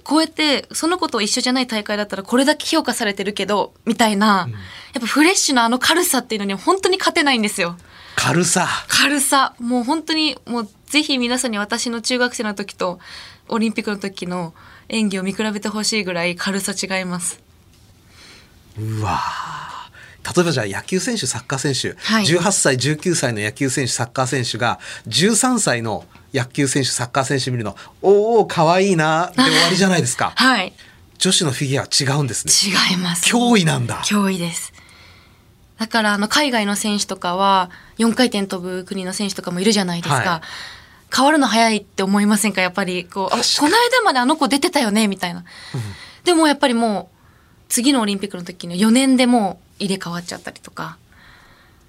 [0.00, 4.48] こうやってその子と一緒じゃない大会だったらこれだけ評価されてるけどみたいな、
[4.92, 7.76] やっぱフレッシュなあの軽さっていうのに本当に勝てないんですよ。
[8.16, 8.68] 軽さ。
[8.88, 9.54] 軽さ。
[9.58, 12.98] もう本当にもうぜひ皆さんに私の中学生の時と
[13.48, 14.54] オリンピックの時の
[14.88, 17.40] 演技を見比べてほしいぐらい軽さ違います。
[18.78, 19.63] うわー
[20.24, 22.24] 例えばじゃあ野球選手、サッカー選手、はい。
[22.24, 30.32] 18歳、19歳の野球選手、サッカー選手が、13歳の野球選手、サッカー選手見るの、おお、可愛いな、で終わりじゃないですか。
[30.36, 30.72] はい。
[31.18, 32.52] 女子のフィギュアは違うんですね。
[32.90, 33.24] 違います。
[33.30, 34.02] 脅威なんだ。
[34.02, 34.72] 脅威です。
[35.78, 41.14] だからあの海外の選手とかは4回転飛ぶ国の選手とかもいるじゃないですか、はい。
[41.14, 42.60] 変わるの早いって思いませんか？
[42.60, 45.44] やっぱりこうあこの間まであの子出てたよねみたいな、
[46.24, 47.16] でもやっぱりもう
[47.68, 50.96] 次のオリンピックの時に4年でもう入れ替わっちゃったりとか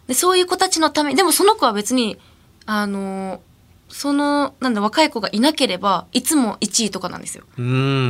[0.08, 2.18] でそういう子たちのためでもその子は別に
[2.66, 3.42] あの
[3.90, 7.44] そのなんだ若い子がいなければいつも1位とかなんですよ。
[7.58, 7.64] で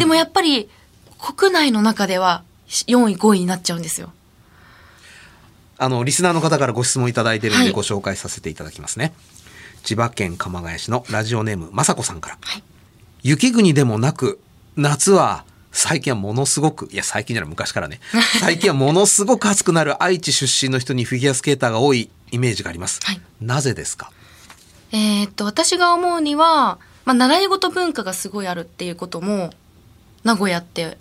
[0.05, 0.69] もやっぱり
[1.19, 4.11] 国内の中では4位5位になっちゃうんですよ
[5.77, 9.13] あの、リスナーの方からご質問いただいてるんはいでご紹介させていただきますね。
[9.83, 12.37] 千葉県鎌ヶ谷市のラジオネーム、まさこさんから。
[12.41, 12.63] はい
[13.23, 14.39] 雪国でもなく、
[14.75, 15.45] 夏は、
[15.77, 17.99] 最近はものすごく、いや最近じゃない昔からね、
[18.39, 23.01] 最近はものすごく暑くなる愛知出身の人にフィギュアスケーターが多いイメージがあります。
[23.03, 23.21] はい。
[23.41, 24.09] なぜですか？
[24.93, 29.51] えーっと私が思うには、まあ、習い事文化がすごいあるっていうことも
[30.23, 30.97] 名古屋って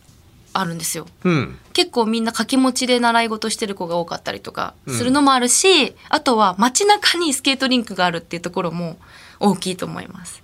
[0.52, 1.06] あるんですよ。
[1.22, 1.58] うん。
[1.72, 8.98] 結構みんな掛け持ちで習い事してる子が多かったりとかするのもあるし、あとは街中にスケートリンクがあるっていうところも
[9.40, 10.43] 大きいと思います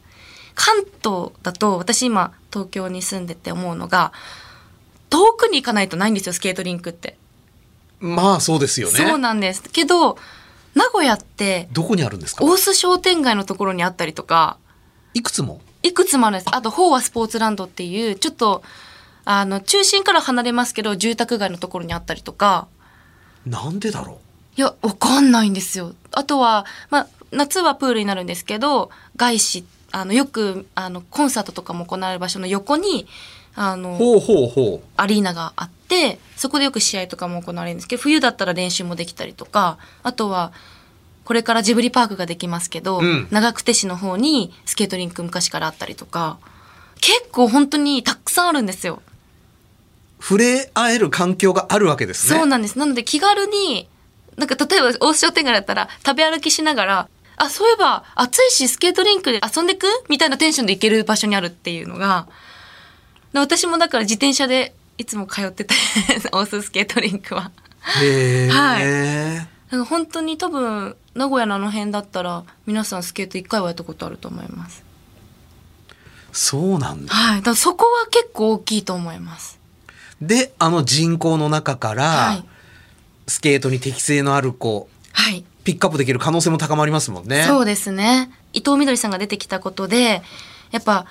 [0.54, 4.12] 関東だと私今東京に住んでて思うのが
[5.08, 7.16] 遠くに行かないとないんですよスケートリンクって、
[7.98, 8.94] まあそうですよね。
[8.94, 10.18] そうなんですけど
[10.74, 12.44] 名古屋ってどこにあるんですか？
[12.44, 14.56] 大須商店街のところにあったりとか
[15.14, 15.60] いくつも？
[15.82, 16.54] いくつもあるんです。
[16.54, 18.62] あと、飽和スポーツランドっていう、ちょっと、
[19.24, 22.68] あの、中心から離れますけど、住宅街のところにあったりとか、
[23.46, 24.18] なんでだろ
[24.58, 25.94] いや、わかんないんですよ。
[26.12, 33.06] あとは、まあ、夏はプールになるんですけど、外資、あの、よく、あの、コンサートとかも行われる場所の横に、
[33.54, 40.52] あうの、ほうほうほアリーナがあって、そこでよく試合とかも行われるんですけど、冬だったら練習もできたりとか、あとは、
[41.24, 46.38] これからジブリパークができますけど、うん長久手市の方にスケートリンク昔からあったりとか、
[47.00, 49.02] 結構本当にたくさんあるんですよ。
[50.18, 50.22] う。
[50.22, 52.38] 触れ合える環境があるわけですね。
[52.38, 52.78] そうなんです。
[52.78, 53.88] なので気軽に、
[54.36, 57.08] なんか例えば大須商店街だったら食べ歩きしながら、
[57.40, 59.86] あ、そういえば暑いしスケートリンクで遊んでく？
[60.10, 62.28] みたいなテンションで行ける場所にあるっていうのが、
[63.32, 65.74] で私もだから自転車でいつも通ってて、
[66.32, 67.50] 大須スケートリンクは。
[68.02, 68.48] へえ。
[68.50, 74.84] はなんか本当に多分名古屋のあの辺だったら皆さんスケート一回はやったことあると思います。
[76.32, 77.14] そうなんだ。
[77.14, 77.42] はい。
[77.42, 79.58] だそこは結構大きいと思います。
[80.20, 82.44] で、あの人口の中から、はい。
[83.26, 85.44] スケートに適性のある子、はい。
[85.64, 87.44] ピックアップできる可能性も高まりますもんね。
[87.44, 88.30] そうですね。
[88.52, 90.22] 伊藤みどりさんが出てきたことで、
[90.70, 91.06] やっぱ、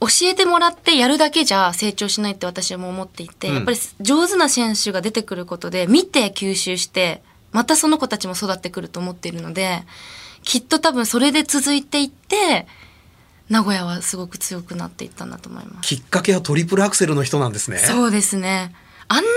[0.00, 9.82] 教えてもらってやるだけじゃ成長しないって私はもう思っていて、うんやっぱり上手な選手が出てくることで、見て吸収して、またその子たちも育ってくると思っているので、
[10.42, 12.66] きっと多分それで続いていって、
[13.50, 15.88] 名古屋はすごく強くなっていったんだと思います。
[15.88, 17.78] きっかけはトリプルアクセルの人なんですね。
[17.78, 18.72] そうですね。
[19.08, 19.28] あんなに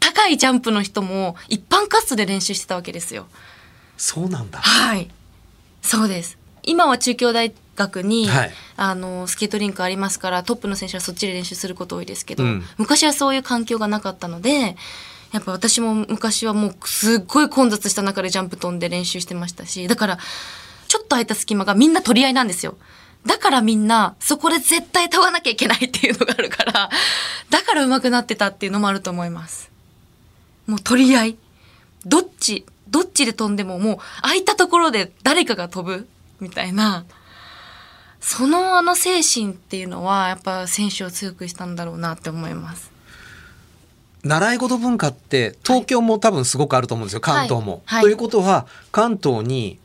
[0.00, 3.26] 高いジャンプの人も一般カッスで練習してたわけですよ。
[3.96, 4.58] そうなんだ。
[4.58, 5.10] はい。
[5.82, 6.38] そうです。
[6.62, 14.74] 今は中京大学に、はいあのスケートリンクありますからトップの選手はそっちで練習すること多いですけど、うん昔はそういう環境がなかったので
[15.32, 20.18] やっぱ私も昔はもうすっごい混雑した中でジャンプ飛んで練習してましたしだから
[20.88, 22.76] ちょっと空いた隙間がみんな取り合いなんですよ。
[23.26, 26.90] だからみんなそこで絶対飛ばなきゃいけないっていうのがあるから
[27.50, 29.69] だから上手くなってたっていうのもあると思います。
[30.66, 31.36] もう取り合い。
[32.06, 36.08] どっち、どっちで飛んでももう空いたところで誰かが飛ぶ
[36.40, 37.04] みたいな。
[38.20, 42.90] そのあの精神っていうのはやっぱ選手を強くしたんだろうなって思います。
[44.22, 47.82] 習い事文化って東京も多分すごくあると思うんですよ、関東も。
[47.86, 49.78] はいということは関東に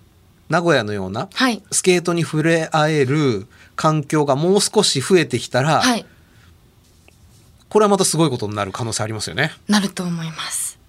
[0.50, 1.64] 名古屋のようなはい。
[1.72, 6.06] スケートに触れ合える環境がもう少し増えてきたら、はい。
[7.76, 9.52] これはまたすごいことになる可能性ありますよね。
[9.68, 10.80] なると思います。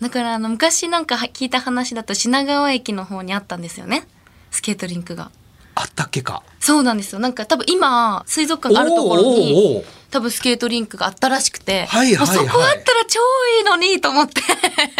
[0.00, 4.08] だからあの昔なんかは聞いた話だと品川駅の方にあったんですよね。
[4.50, 5.30] スケートリンクが。
[5.76, 6.42] あったっけか。
[6.58, 7.20] そうなんですよ。
[7.20, 13.20] なんか多分今水族館があるところに多分スケートリンクがあったらしくて、はいはいはいそこあったら超
[13.58, 14.42] いいのにと思って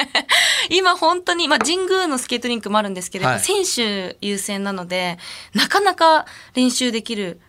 [0.70, 5.18] 今本当に、まあ、神宮のスケートリンクもあるんですけど、はい選手優先なので
[5.54, 6.24] なかなか
[6.54, 7.40] 練習できる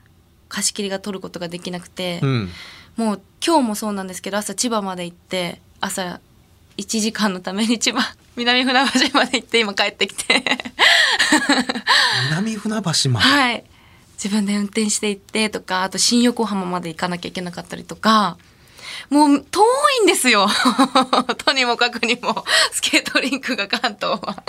[0.50, 2.50] 貸し切りが取ることができなくて、うん
[2.96, 6.20] もう今日もそうなんですけど朝千葉まで行って朝
[6.78, 8.80] 1時間のために千葉南船
[9.10, 10.44] 橋まで行って今帰ってきて。
[12.30, 13.64] 南船橋まで、はい。
[14.16, 18.38] 自分で運転して行ってとかあと新横浜まで行かなきゃいけなかったりとか。
[19.10, 19.62] もう遠
[20.02, 20.48] いんですよ。
[21.46, 22.44] とにもかくにも。
[22.72, 24.44] スケートリンクが関東は。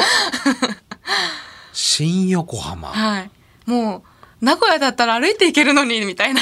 [1.73, 3.31] 新横浜、はい。
[3.67, 4.05] も
[4.41, 6.41] う名古屋だったら歩いて行けるのにみたいな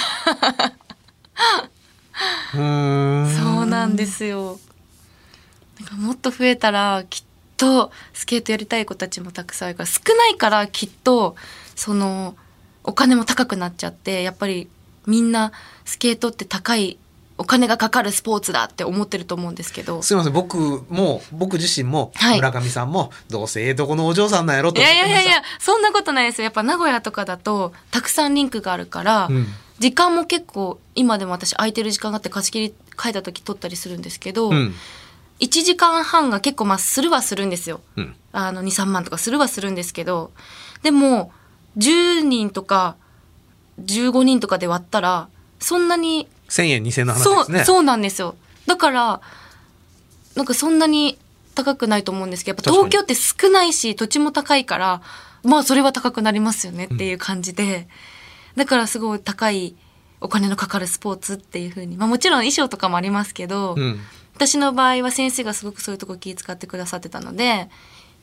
[2.52, 4.58] そうなんですよ。
[5.80, 7.24] なんかもっと増えたらきっ
[7.56, 11.36] とスケートやりたい子たちもたくさんいるから少ないからきっと
[11.74, 12.36] その
[12.84, 14.68] お金も高くなっちゃってやっぱり
[15.06, 15.52] みんな
[15.84, 16.98] スケートって高い
[17.38, 20.02] お金がかかるスポーツだって思ってると思うんですけど。
[20.02, 20.32] すいません。
[20.32, 22.36] 僕も僕自身もはい。
[22.36, 26.44] 村上さんもどうせええとこのお嬢さんなんやろといやいやいやそんなことないですよ。
[26.44, 29.46] やっぱ名古屋とかだとたくさんリンクがあるから、うん
[29.78, 34.74] 時間も結構今でも私空いてる時間があって貸し切り書いた時取ったりするんですけど、うん。
[35.40, 37.80] 1時間半が結構まあするはするんですよ。
[37.96, 38.14] うん。
[38.32, 40.30] あの23万とかするはするんですけど
[40.82, 41.32] でも
[41.76, 42.96] 10人とか
[43.80, 47.64] 15人とかで割ったらそんなに1000円2000円の話そう,、ですね。
[47.64, 48.36] そうなんですよ。
[48.66, 49.20] だから
[50.36, 51.18] なんかそんなに
[51.54, 55.02] 高くないと思うんですけどやっぱ東京って少ないし土地も高いから
[55.42, 57.88] まあそれは高くなりますよねっていう感じで、
[58.56, 59.74] だからすごい高い
[60.20, 61.96] お金のかかるスポーツっていう風に。
[61.96, 64.00] まあもちろん衣装とかもありますけど、うん。
[64.34, 67.68] 私の場合は先生がすごくそういうとこ気遣ってくださってたので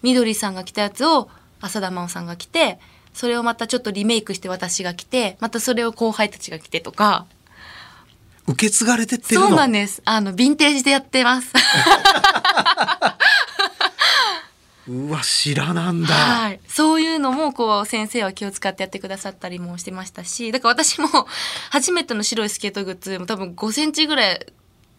[0.02, 1.30] みどりさんが着たやつを
[1.62, 2.80] 浅田真央さんが着て
[3.14, 7.26] それをまたちょっとリメイクして私が着てまたそれを後輩たちが着てとか。
[8.48, 10.02] 受け継がれてってそうなんです。
[10.06, 11.54] あのヴィンテージでやってます
[14.90, 21.08] うわ知らなんだ、はい、そういうのもこう先生は気を使ってやってくださったりもしてましたしだから私も
[21.70, 24.46] 初めての白いスケート靴も多分5センチぐらい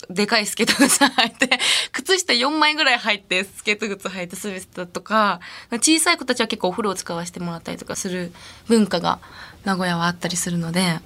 [0.09, 1.59] でかいスケート靴履いて
[1.93, 5.41] 靴下4枚ぐらい履いてスケート靴履いて滑ってたとか
[5.73, 8.33] 小さい子たちは結構お風呂を使わせてもらったりとかする
[8.69, 9.19] 文化が
[9.65, 11.01] 名古屋はあったりするので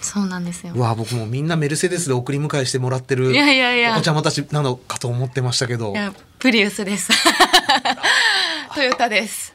[0.00, 0.80] そうなんですよう。
[0.80, 7.10] わ僕もみんなメルセデスで送り迎えしてもらってるいやいやいやおゃまたちなのかと思ってましたけどいやプリウスです。
[8.74, 9.54] トヨタです。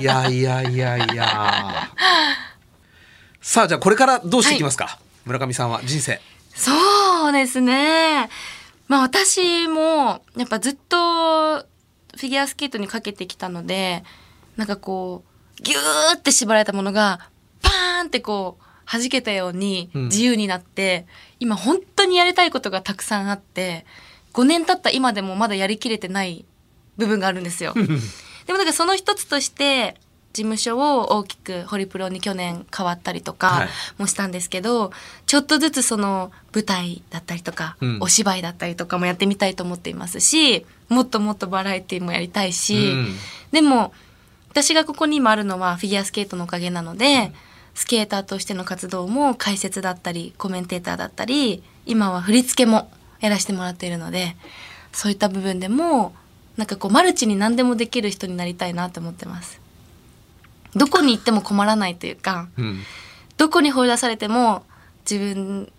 [0.00, 1.90] いやいやいやいや
[3.40, 6.20] さあじゃあこれからどうしていきますか、村上さんは人生
[6.54, 8.28] そうですね。
[8.88, 14.04] まあ私もやっぱずっとフィギュアスケートにかけてきたので、
[14.56, 15.24] なんかこ
[15.58, 17.30] うギューって縛られたものが
[17.62, 20.04] パーンってこう弾けたようにうん。
[20.04, 21.06] 自由になって、
[21.40, 23.84] 今本当にやりたいことがたくさんあって、
[24.32, 26.44] 5年経った今でもまだやりきれてない
[26.96, 27.74] 部分があるんですよ。
[27.74, 29.94] でもなんかその一つとして
[30.32, 33.68] 事務所を大きくホリプロに去年変わったりとはかい。
[33.98, 34.90] もしたんですけど、
[35.26, 37.98] ちょっとずつその舞台だったりとか、うん。
[38.00, 43.16] お芝居だったりとかもやってみたいと思っていますしもっともっとバラエティもやりたいし、うん。
[43.52, 43.92] でも
[44.50, 47.32] 私がここに今あるのはフィギュアスケートのおかげなので、
[47.74, 54.36] スケーターとしての活動も解説だったりコメンテーターだったり今は振り付けもやらせてもらっているので
[54.92, 56.14] そういった部分でも
[56.56, 59.60] なんかこうマルチに何でもできる人になりたいなと思ってます。
[60.74, 62.80] どこに行っても困らないというかうん
[63.36, 64.62] どこに放り出されても
[65.10, 65.72] 自分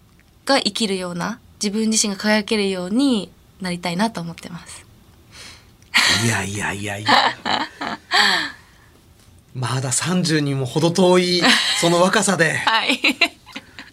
[0.45, 3.31] が生きるような自分自身が輝けるように
[3.61, 4.85] なりたいなと思ってます。
[6.25, 7.09] いやいやいやいや
[9.55, 11.43] まだ30にも程遠い
[11.79, 12.99] その若さではい。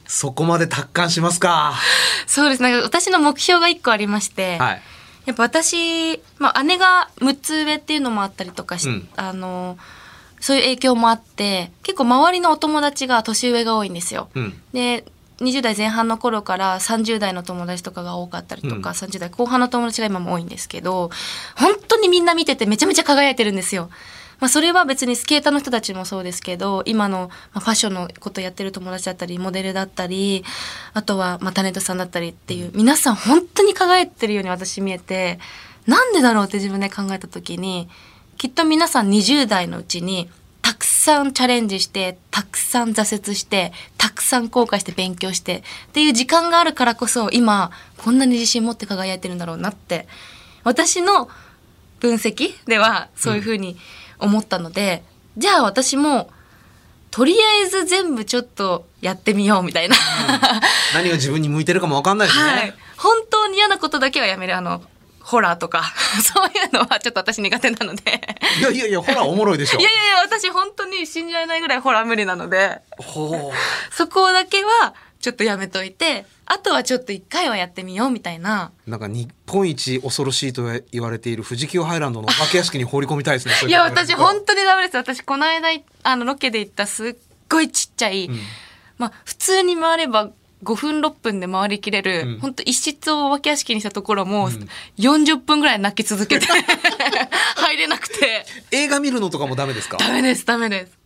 [0.07, 1.75] そこまで達観しますか？
[2.27, 2.63] そうです。
[2.63, 4.83] なんか私の目標が一個ありまして、はい
[5.27, 9.79] やっぱ私、まあ、姉が6つ上っていうのもあったりとかし、うんあの
[10.41, 14.29] そういう影響もあって結構周りのお友達が年上が多いんですよ。
[14.35, 15.05] うんで
[15.41, 21.11] 20代前半の頃から30代の友達とかが多かったりとか、うん30代後半の友達が今も多いんですけど
[21.57, 23.91] 本当にみんな見ててめちゃめちゃ輝いてるんですよ。
[24.41, 30.45] まあ、それは別にスケーターの人たちもそうですけど今のまあファッションのことやってる友達だったりモデルだったり
[30.95, 35.39] あとはまあタレントさんだったりっていう皆さん本当に輝いてるように私見えて
[35.87, 37.89] なんでだろうって自分で考えた時に
[38.39, 40.31] きっと皆さん20代のうちに
[40.63, 45.63] たくさんチャレンジしてたくさん挫折してたくさん後悔して勉強してっ
[45.93, 50.07] ていう時間があるからこそ今こんなに自信持って輝いてるんだろうなって
[50.65, 51.29] 私の
[51.99, 53.77] 分析ではそういうふうに
[54.21, 55.03] 思ったので、
[55.37, 56.31] じゃあ私も
[57.11, 59.97] とりあえず全部ちょっとやってみようみたいな、
[60.95, 62.75] 何が自分に向いてるかも分かんないしね、はい。
[62.97, 64.57] 本当に嫌なことだけはやめる。
[64.57, 64.83] あの
[65.21, 65.93] ホラーとか。
[66.23, 68.21] そういうのはちょっと私苦手なので。
[68.59, 69.81] いやいやいやホラーおもろいでしょ。
[69.81, 72.81] いやいやいや私本当に信じられないぐらいホラー無理なので。
[72.99, 73.53] ほ
[73.91, 78.73] そこだけはちょっとやめといてあとはちょっと一回はやってみようみたいな。
[78.87, 84.97] うなんか日本一恐ろしいと言われている富士急ハイランドのお化け屋敷に放り込みたいですねいや私本本当にダメです。
[84.97, 87.17] 私この間いあのロケで行ったすっ
[87.49, 88.39] ごいちっちゃい、ん。
[88.99, 90.31] まあ普通に回れば
[90.63, 92.39] 5分6分で回りきれる、うん。
[92.41, 94.69] 本当一室をお化け屋敷にしたところも、ん。
[94.99, 96.47] 40分ぐらい泣き続けて
[97.57, 98.45] 入れなくて。
[98.71, 99.97] 映画見るのとかもダメですか？
[99.99, 101.00] ダメですダメです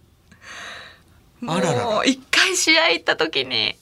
[1.49, 3.77] あららもう一回試合行った時に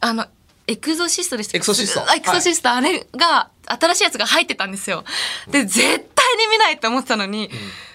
[0.00, 0.26] あの
[0.66, 2.08] エクゾシストでしたエクソシスト。
[2.08, 5.04] あエクソシスト、あれが新しいやつが入ってたんですよ。
[5.50, 5.92] で絶対
[6.36, 7.50] に見ないと思ってたのに、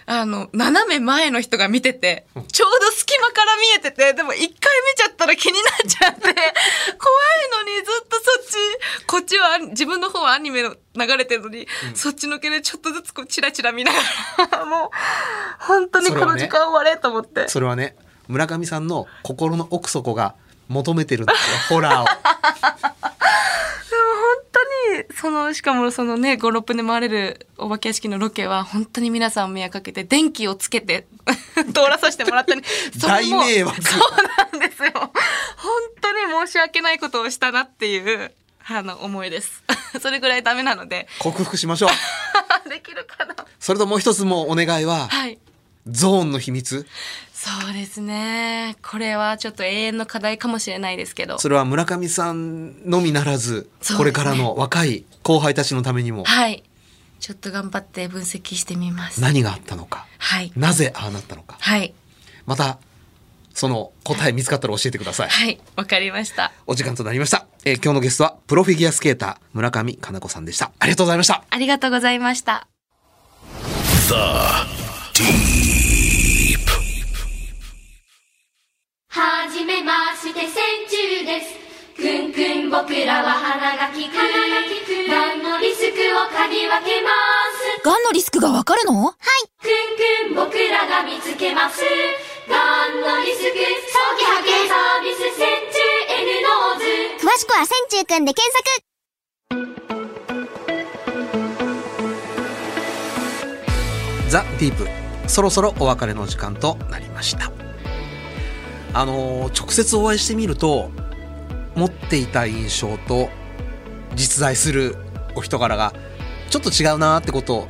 [0.05, 4.57] あの斜め前の人が見ててちょうど隙間から見えててでも一回見
[4.95, 6.33] ちゃったら気になっちゃって 怖い
[7.51, 13.99] のにずっとそっちこっちは自分の方はアニメの流れてるのに、そっちのけでちょっとずつこうチラチラ見なが
[14.59, 14.89] ら もう
[15.59, 17.49] 本当にこの時間終われと思って。
[17.49, 17.95] それはね
[18.27, 20.35] 村上さんの心の奥底が
[20.67, 22.05] 求めてるんですよホラーを。
[22.05, 22.15] 本
[24.51, 31.07] 当にそのしかもそのね56分で回れるお化け屋敷のロケは本当に皆さん迷惑かけて電気をつけて
[31.73, 32.63] 通らさせてもらったり
[32.99, 33.83] それも大迷惑。
[33.83, 34.01] そう
[34.51, 34.91] なんですよ。
[34.93, 35.11] 本
[36.01, 38.31] 当に申し訳ないことをしたなっていう
[38.67, 39.63] あの思いです。
[40.01, 41.07] それぐらいダメなので。
[41.19, 41.87] 克服しましょ
[42.65, 42.69] う。
[42.69, 43.35] できるかな。
[43.59, 45.39] それともう一つもうお願いははい。
[45.87, 46.85] ゾーンの秘密
[47.37, 48.77] そうですね。
[48.81, 51.37] これはちょっと永遠の課題かもしれないですけど。
[51.37, 53.95] それは村上さんのみならず、ね。
[53.95, 56.23] これからの若い後輩たちのためにも。
[56.23, 56.63] はい。
[57.19, 59.21] ちょっと頑張って分析してみます。
[59.21, 60.07] 何があったのか。
[60.17, 60.51] はい。
[60.55, 61.57] なぜああなったのか。
[61.59, 61.93] はい。
[62.47, 62.79] また
[63.53, 65.29] その答え見つかったら教えてください。
[65.29, 65.59] はい。
[65.75, 66.51] わかりました。
[66.65, 70.71] お時間となりました、えー今日のゲストはプロフィギュアスケーター村上佳菜子さんでした。
[70.79, 71.43] ありがとうございました。
[71.47, 72.67] ありがとうございました。
[79.17, 81.57] はじめまして千中です。
[81.97, 84.13] くんくん僕らは花がきく。
[84.13, 84.21] が
[85.33, 87.09] んのリスクを嗅ぎ分けま
[87.49, 87.81] す。
[87.83, 88.93] がんのリスクがわかるの？
[88.93, 89.17] はい。
[89.57, 89.65] く
[90.29, 91.81] んくん僕らが見つけます。
[92.47, 93.57] がんのリスク
[93.89, 95.81] 早期発見サービス千中
[96.13, 96.85] N ノーズ
[97.25, 98.69] 詳しくは千中くんで検索。
[104.29, 104.87] The Deep。
[105.27, 107.51] そろそろお別れの時間となりました
[108.97, 110.89] あのー直接お会いしてみると
[111.75, 113.29] 持っていた印象と
[114.15, 114.95] 実在する
[115.35, 115.93] お人柄が
[116.49, 117.67] ちょっと違うなーってこと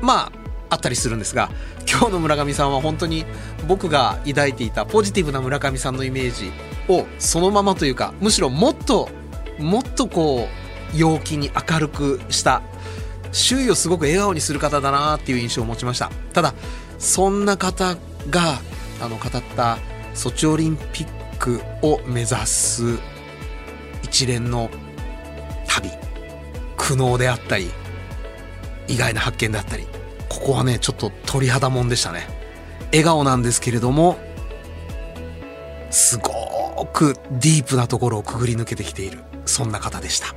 [0.00, 0.32] まあ
[0.70, 1.50] あったりするんですが
[1.90, 3.24] 今日の村上さんは本当に
[3.66, 6.52] 僕が抱いていたポジティブな村上さんのイメージ
[6.88, 9.08] をそのままというかむしろもっと
[9.58, 10.46] もっとこ
[10.94, 12.62] う陽気に明るくした
[13.32, 16.10] 周囲をすごく笑顔にする方だなっていう印象を持ちました。
[16.32, 16.54] ただ
[16.98, 17.96] そんな方
[18.30, 18.60] が
[19.00, 19.78] あの語った
[20.14, 22.98] ソチオリンピックを目指す
[24.02, 24.70] 一連の
[25.66, 25.90] 旅
[26.76, 27.70] 苦悩であったり
[28.88, 29.86] 意外な発見であったり
[30.28, 32.26] ここはねちょっと鳥肌もんでしたね。
[32.86, 34.18] 笑顔なんですけれども
[35.90, 40.34] すごくディープなところをくぐり抜けてきているそんな方でした。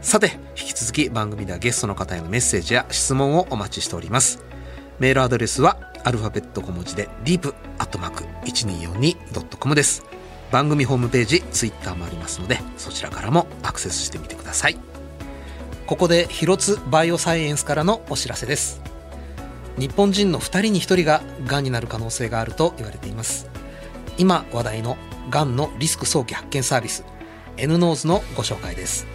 [0.00, 4.42] さて引き続き番組ではゲストの方へのメッセージや質問をお待ちしております。
[4.98, 10.04] メールアドレスはアルファベット小文字で deep.1242.com です。
[10.52, 14.78] 番組ホームページツイッターもありますのでそちらからもアクセスしてみてください。
[15.86, 18.82] ここで広津バイオサイエンスからのお知らせです。
[19.78, 23.48] 日本人の2人に1人ががんになる可能性があると言われています。
[24.18, 24.98] 今話題の
[25.30, 27.04] がんのリスク早期発見サービス
[27.56, 29.06] N ノーズのご紹介です。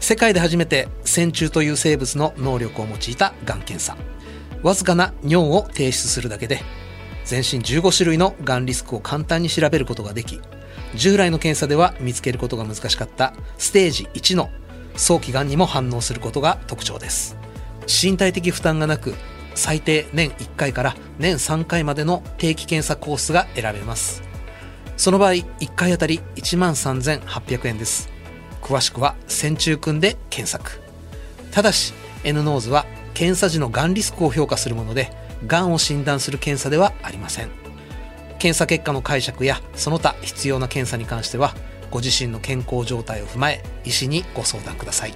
[0.00, 3.96] 世界で初めて線虫という生物の能力を用いたがん検査。
[4.62, 6.60] わずかな尿を提出するだけで
[7.24, 10.40] 全身15種類のがんリスクを簡単に調べることができ
[10.94, 14.50] 従来の検査では見つけることが難しかったステージ1の
[14.96, 17.36] 早期がんにも反応することが特徴です。
[17.86, 19.14] 身体的負担がなく
[19.54, 24.22] 最低年1回から年3回までの定期検査コースが選べます。
[24.96, 28.10] その場合1回あたり1万3800円です。
[28.62, 30.80] 詳しくは線虫くんで検索。
[31.50, 31.94] ただし
[32.24, 32.84] N ノーズは
[33.18, 35.10] 検査時のがんリスクを評価するもので
[35.44, 37.50] がんを診断する検査ではありません。
[38.38, 41.52] 検査結果の解釈やその他必要な検査に関しては
[41.90, 45.14] ご自身の健康状態を踏まえ医師にご相談ください。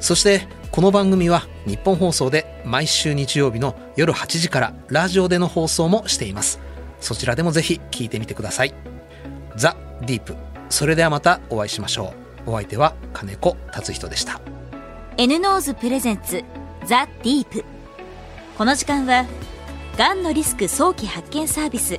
[0.00, 6.58] そしてこの番組は日本放送で毎週日曜日の夜8時からラジオでの放送もしています。
[7.00, 8.74] そちらでもぜひ聞いてみてください。
[9.56, 9.76] ザ・
[10.06, 10.36] ディープ。
[10.70, 12.14] それではまたお会いしましょ
[12.46, 12.52] う。
[12.52, 14.40] お相手は金子達仁でした。
[15.18, 16.63] N ノーズプレゼンツ。
[16.86, 17.64] ザ・ディープ
[18.58, 19.24] この時間は
[19.96, 21.98] がんのリスク早期発見サービス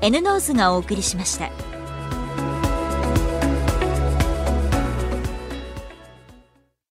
[0.00, 1.71] N ノーズがお送りしました。